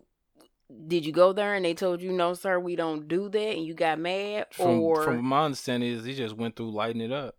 [0.88, 3.64] did you go there and they told you no, sir, we don't do that, and
[3.64, 7.12] you got mad, From or from my understanding is he just went through lighting it
[7.12, 7.36] up.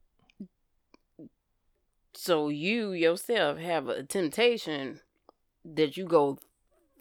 [2.13, 4.99] so you yourself have a temptation
[5.65, 6.37] that you go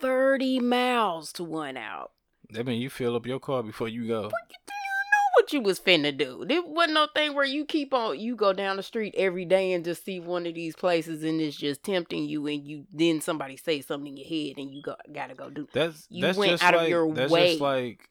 [0.01, 2.13] thirty miles to one out?
[2.51, 4.23] That mean you fill up your car before you go.
[4.23, 6.45] But you didn't know what you was finna do.
[6.47, 9.73] There wasn't no thing where you keep on you go down the street every day
[9.73, 13.21] and just see one of these places and it's just tempting you and you then
[13.21, 16.39] somebody say something in your head and you go gotta go do That's You that's
[16.39, 17.51] went just out of like your that's way.
[17.51, 18.09] just like.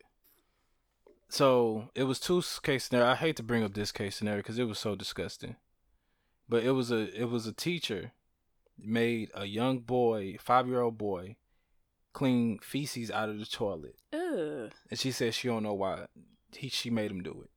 [1.30, 3.10] So it was two case scenario.
[3.12, 5.56] I hate to bring up this case scenario because it was so disgusting,
[6.48, 8.12] but it was a it was a teacher
[8.80, 11.36] made a young boy, five year old boy,
[12.14, 14.72] clean feces out of the toilet, Ugh.
[14.90, 16.06] and she said she don't know why
[16.56, 17.50] he she made him do it.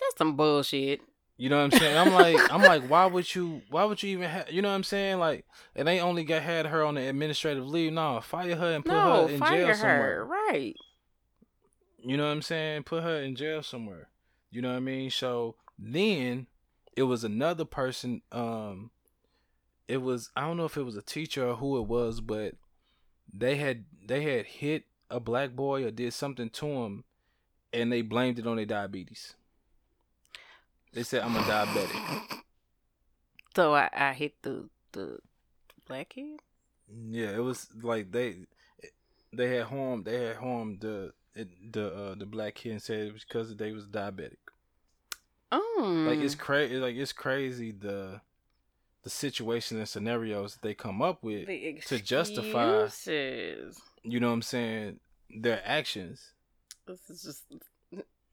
[0.00, 1.00] That's some bullshit.
[1.36, 1.96] You know what I'm saying?
[1.96, 3.62] I'm like, I'm like, why would you?
[3.70, 4.50] Why would you even have?
[4.50, 5.18] You know what I'm saying?
[5.18, 5.44] Like,
[5.76, 7.92] and they only got had her on the administrative leave.
[7.92, 9.74] No, fire her and put no, her in fire jail her.
[9.74, 10.24] somewhere.
[10.24, 10.74] Right.
[11.98, 12.82] You know what I'm saying?
[12.82, 14.08] Put her in jail somewhere.
[14.50, 15.10] You know what I mean?
[15.10, 16.48] So then
[16.96, 18.22] it was another person.
[18.32, 18.90] Um,
[19.86, 22.54] it was I don't know if it was a teacher or who it was, but
[23.32, 27.04] they had they had hit a black boy or did something to him,
[27.72, 29.34] and they blamed it on their diabetes.
[30.92, 32.40] They said I'm a diabetic.
[33.56, 35.18] So I, I hit the the
[35.88, 36.40] black kid.
[37.10, 38.36] Yeah, it was like they
[39.32, 43.12] they had harmed they had harmed the the uh, the black kid and said it
[43.12, 44.36] was because they was diabetic.
[45.50, 46.76] Oh, Like it's crazy.
[46.76, 48.20] Like it's crazy the
[49.04, 51.46] the situations and scenarios that they come up with.
[51.86, 52.72] to justify-
[54.02, 55.00] You know what I'm saying?
[55.30, 56.32] Their actions.
[56.86, 57.44] This is just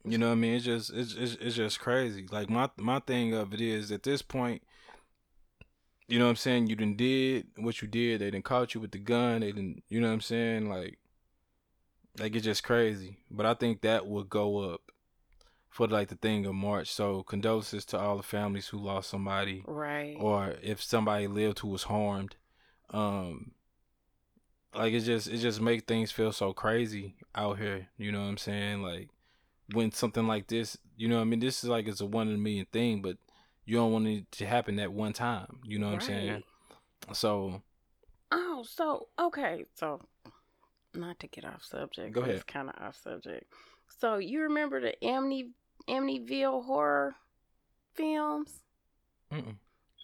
[0.08, 0.54] You know what I mean?
[0.56, 2.26] It's just it's it's, it's just crazy.
[2.32, 4.62] Like my my thing of it is at this point.
[6.08, 6.68] You know what I'm saying?
[6.68, 8.22] You done did what you did.
[8.22, 9.42] They done caught you with the gun.
[9.42, 9.84] They didn't.
[9.90, 10.70] You know what I'm saying?
[10.70, 11.00] Like,
[12.20, 13.18] like it's just crazy.
[13.32, 14.82] But I think that would go up
[15.76, 16.90] for like the thing of March.
[16.90, 19.62] So condolences to all the families who lost somebody.
[19.68, 20.16] right.
[20.18, 22.38] or if somebody lived who was harmed
[22.92, 23.52] um
[24.74, 28.28] like it just it just make things feel so crazy out here you know what
[28.28, 29.10] i'm saying like
[29.74, 32.28] when something like this you know what i mean this is like it's a one
[32.30, 33.18] in a million thing but
[33.66, 36.44] you don't want it to happen at one time you know what i'm saying Right.
[37.18, 37.62] so
[38.32, 40.02] Oh, so okay, so
[40.94, 42.14] not to get off subject.
[42.14, 42.36] Go ahead.
[42.36, 43.46] It's kind of off subject.
[44.00, 45.52] So you remember the Amity
[45.88, 47.16] Amityville horror
[47.94, 48.62] films?
[49.32, 49.56] mm-mm.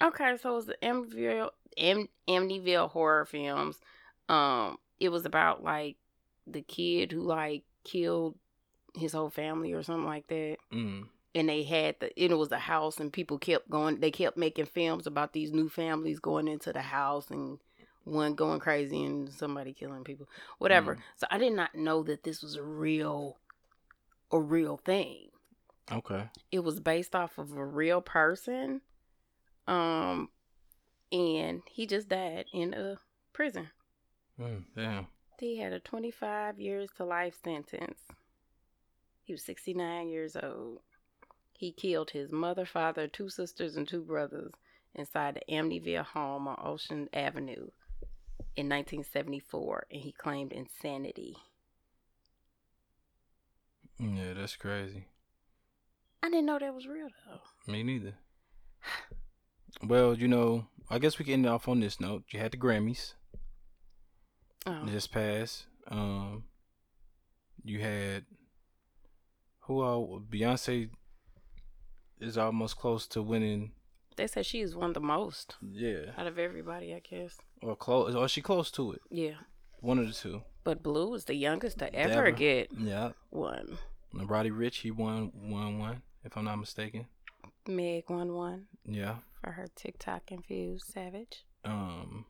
[0.03, 3.79] Okay, so it was the Amityville Am, Amityville horror films.
[4.29, 5.97] Um, it was about like
[6.47, 8.35] the kid who like killed
[8.95, 10.57] his whole family or something like that.
[10.73, 11.03] mm.
[11.33, 14.65] And they had the it was a house and people kept going they kept making
[14.65, 17.57] films about these new families going into the house and
[18.03, 20.27] one going crazy and somebody killing people.
[20.57, 20.95] Whatever.
[20.95, 20.99] Mm.
[21.17, 23.37] So I did not know that this was a real
[24.29, 25.30] a real thing
[25.91, 26.29] okay.
[26.51, 28.81] It was based off of a real person
[29.67, 30.29] um
[31.11, 32.97] and he just died in a
[33.33, 33.69] prison.
[34.39, 35.07] Mm, damn.
[35.39, 37.99] He had a 25 years to life sentence.
[39.23, 40.79] He was 69 years old.
[41.57, 44.51] He killed his mother father two sisters and two brothers
[44.95, 47.69] inside the amityville home on ocean avenue
[48.55, 51.35] in 1974 and he claimed insanity.
[53.99, 55.05] Yeah that's crazy
[56.23, 58.13] i didn't know that was real though me neither
[59.87, 62.51] well you know i guess we can end it off on this note you had
[62.51, 63.13] the grammys
[64.65, 64.85] oh.
[64.87, 65.65] just passed.
[65.87, 66.43] Um,
[67.63, 68.25] you had
[69.61, 70.21] who all?
[70.29, 70.89] Beyonce
[72.19, 73.71] is almost close to winning.
[74.15, 78.27] they said she's won the most Yeah, out of everybody i guess or close, or
[78.27, 79.01] she close to it.
[79.09, 79.35] Yeah.
[79.79, 80.43] One of the two.
[80.63, 82.31] But Blue is the youngest to ever Ever.
[82.31, 83.79] get Yeah, one.
[84.13, 87.07] and Roddy Ricch he won won one if I'm not mistaken.
[87.67, 89.17] Meg one one Yeah.
[89.43, 91.43] for her TikTok infused savage.
[91.65, 92.25] Um,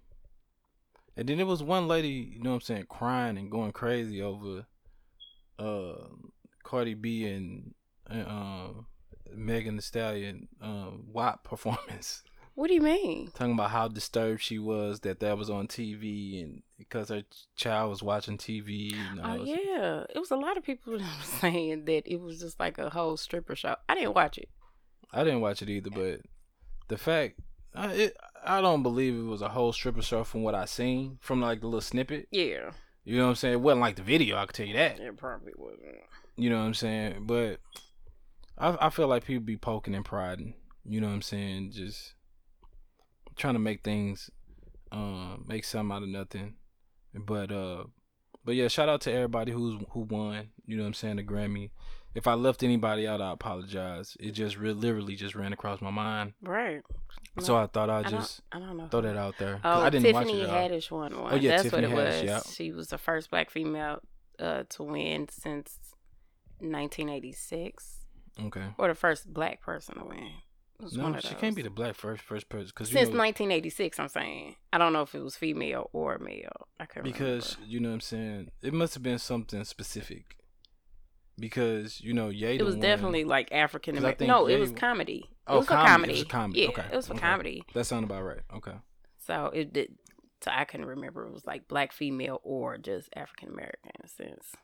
[1.16, 4.22] and then there was one lady, you know what I'm saying, crying and going crazy
[4.22, 4.66] over
[5.60, 6.08] uh
[6.64, 7.74] Cardi B and
[8.10, 8.88] um
[9.34, 12.24] Megan Thee Stallion um WAP performance.
[12.56, 13.32] What do you mean?
[13.34, 17.24] talking about how disturbed she was that that was on TV and because her
[17.56, 18.94] child was watching TV.
[19.12, 22.20] And Oh this- yeah, it was a lot of people that were saying that it
[22.20, 23.76] was just like a whole stripper show.
[23.88, 24.50] I didn't watch it.
[25.14, 26.22] I didn't watch it either, but
[26.88, 27.40] the fact
[27.74, 31.18] I it, I don't believe it was a whole stripper show from what I seen
[31.22, 32.28] from like the little snippet.
[32.32, 32.72] Yeah,
[33.06, 33.54] You know what I'm saying?
[33.54, 34.38] It wasn't like the video.
[34.38, 35.00] I can tell you that.
[35.00, 35.96] it probably wasn't.
[36.36, 37.24] You know what I'm saying?
[37.28, 37.60] But
[38.58, 40.56] I I feel like people be poking and prodding.
[40.86, 41.72] You know what I'm saying?
[41.72, 42.14] Just
[43.42, 44.30] trying to make things,
[44.92, 46.54] uh, make something out of nothing.
[47.14, 47.84] But uh,
[48.46, 50.50] but yeah, shout out to everybody who's who won.
[50.66, 51.18] You know what I'm saying?
[51.18, 51.72] The Grammy.
[52.14, 54.18] If I left anybody out, I apologize.
[54.20, 56.82] It just re- literally just ran across my mind, Right.
[57.40, 58.88] so I thought I'd I just I don't know.
[58.90, 59.62] throw that out there.
[59.64, 60.50] Oh, I didn't watch Tiffany it.
[60.50, 60.56] all.
[60.70, 61.34] Haddish won one.
[61.34, 62.24] Oh, yeah, That's Tiffany what it Haddish, was.
[62.48, 62.54] yeah.
[62.54, 64.00] She was the first black female
[64.40, 65.78] uh, to win since
[66.60, 68.00] 1986,
[68.46, 68.66] Okay.
[68.78, 70.32] or the first black person to win.
[70.82, 73.14] It was one No, she can't be the black first first person because since you
[73.14, 74.00] know, 1986.
[74.00, 76.68] I'm saying I don't know if it was female or male.
[76.80, 77.72] I can't because remember.
[77.72, 78.52] you know what I'm saying.
[78.64, 80.36] It must have been something specific.
[81.40, 82.58] Because you know, Ye.
[82.58, 84.28] it was definitely like African American.
[84.28, 85.26] No, it was comedy.
[85.30, 85.90] It Oh, was for comedy.
[85.92, 86.12] comedy.
[86.14, 86.60] It was a comedy.
[86.62, 86.86] Yeah, Okay.
[86.92, 87.22] it was for Okay.
[87.22, 87.64] comedy.
[87.74, 88.42] that sounded about right.
[88.56, 88.76] Okay.
[89.18, 89.96] So it did.
[90.44, 94.56] So I couldn't remember it was like black female or just African American since,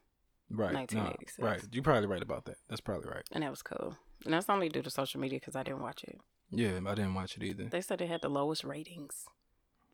[0.50, 0.72] Right.
[0.74, 1.40] no, 1986.
[1.40, 1.62] right.
[1.72, 2.58] You're probably right about that.
[2.68, 3.24] That's probably right.
[3.32, 3.96] and that was cool.
[4.26, 6.20] And that's only due to social media because I didn't watch it.
[6.52, 7.66] Yeah, I didn't watch it either.
[7.66, 9.26] They said it had the lowest ratings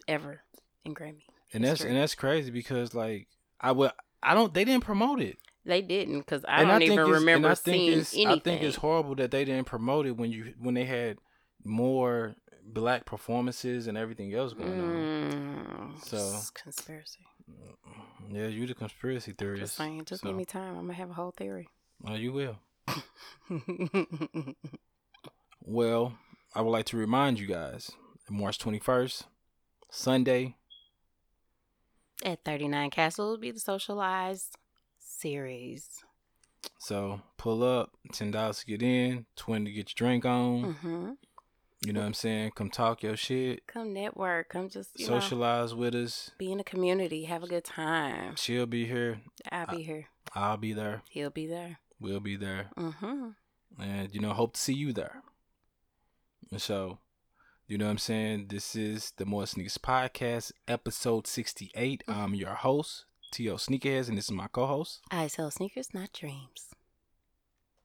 [0.07, 0.41] ever
[0.86, 1.24] in Grammy.
[1.53, 3.28] And that's and that's crazy because like
[3.59, 5.38] I would I don't they didn't promote it.
[5.65, 8.28] They didn't because I and don't think even remember I think seeing anything.
[8.28, 11.17] I think it's horrible that they didn't promote it when you when they had
[11.63, 15.93] more black performances and everything else going on.
[15.97, 17.19] Mm, So- conspiracy.
[18.30, 19.76] Yeah, you the conspiracy Just theorist.
[19.76, 20.76] saying, just so- give me time.
[20.78, 21.67] I'm gonna have a whole theory.
[22.07, 22.57] Oh, you will.
[25.65, 26.13] Well,
[26.53, 27.91] I would like to remind you guys,
[28.29, 29.23] March 21st,
[29.89, 30.55] Sunday.
[32.25, 34.57] At 39 Castle will be the socialized
[34.99, 36.03] series.
[36.79, 40.73] So pull up, ten dollars to get in, twenty to get your drink on.
[40.73, 41.11] hmm
[41.86, 42.51] You know what I'm saying?
[42.55, 44.49] Come talk your shit, Come network.
[44.49, 46.31] Come just you know, socialize with us.
[46.38, 47.25] be in the community.
[47.25, 48.36] Have a good time.
[48.36, 49.21] She'll be here.
[49.51, 50.07] I'll be here.
[50.36, 51.01] I'll be there.
[51.09, 51.79] He'll be there.
[52.04, 52.70] We'll be there.
[52.78, 53.30] Mm-hmm.
[53.82, 55.24] And you know, hope to see you there.
[56.51, 56.97] And so,
[57.66, 58.47] you know what I'm saying?
[58.49, 62.04] This is the More Sneakers Podcast, episode 68.
[62.06, 63.56] I'm your host, T.O.
[63.56, 64.99] Sneakerheads, and this is my co-host.
[65.12, 66.76] I sell sneakers, not dreams.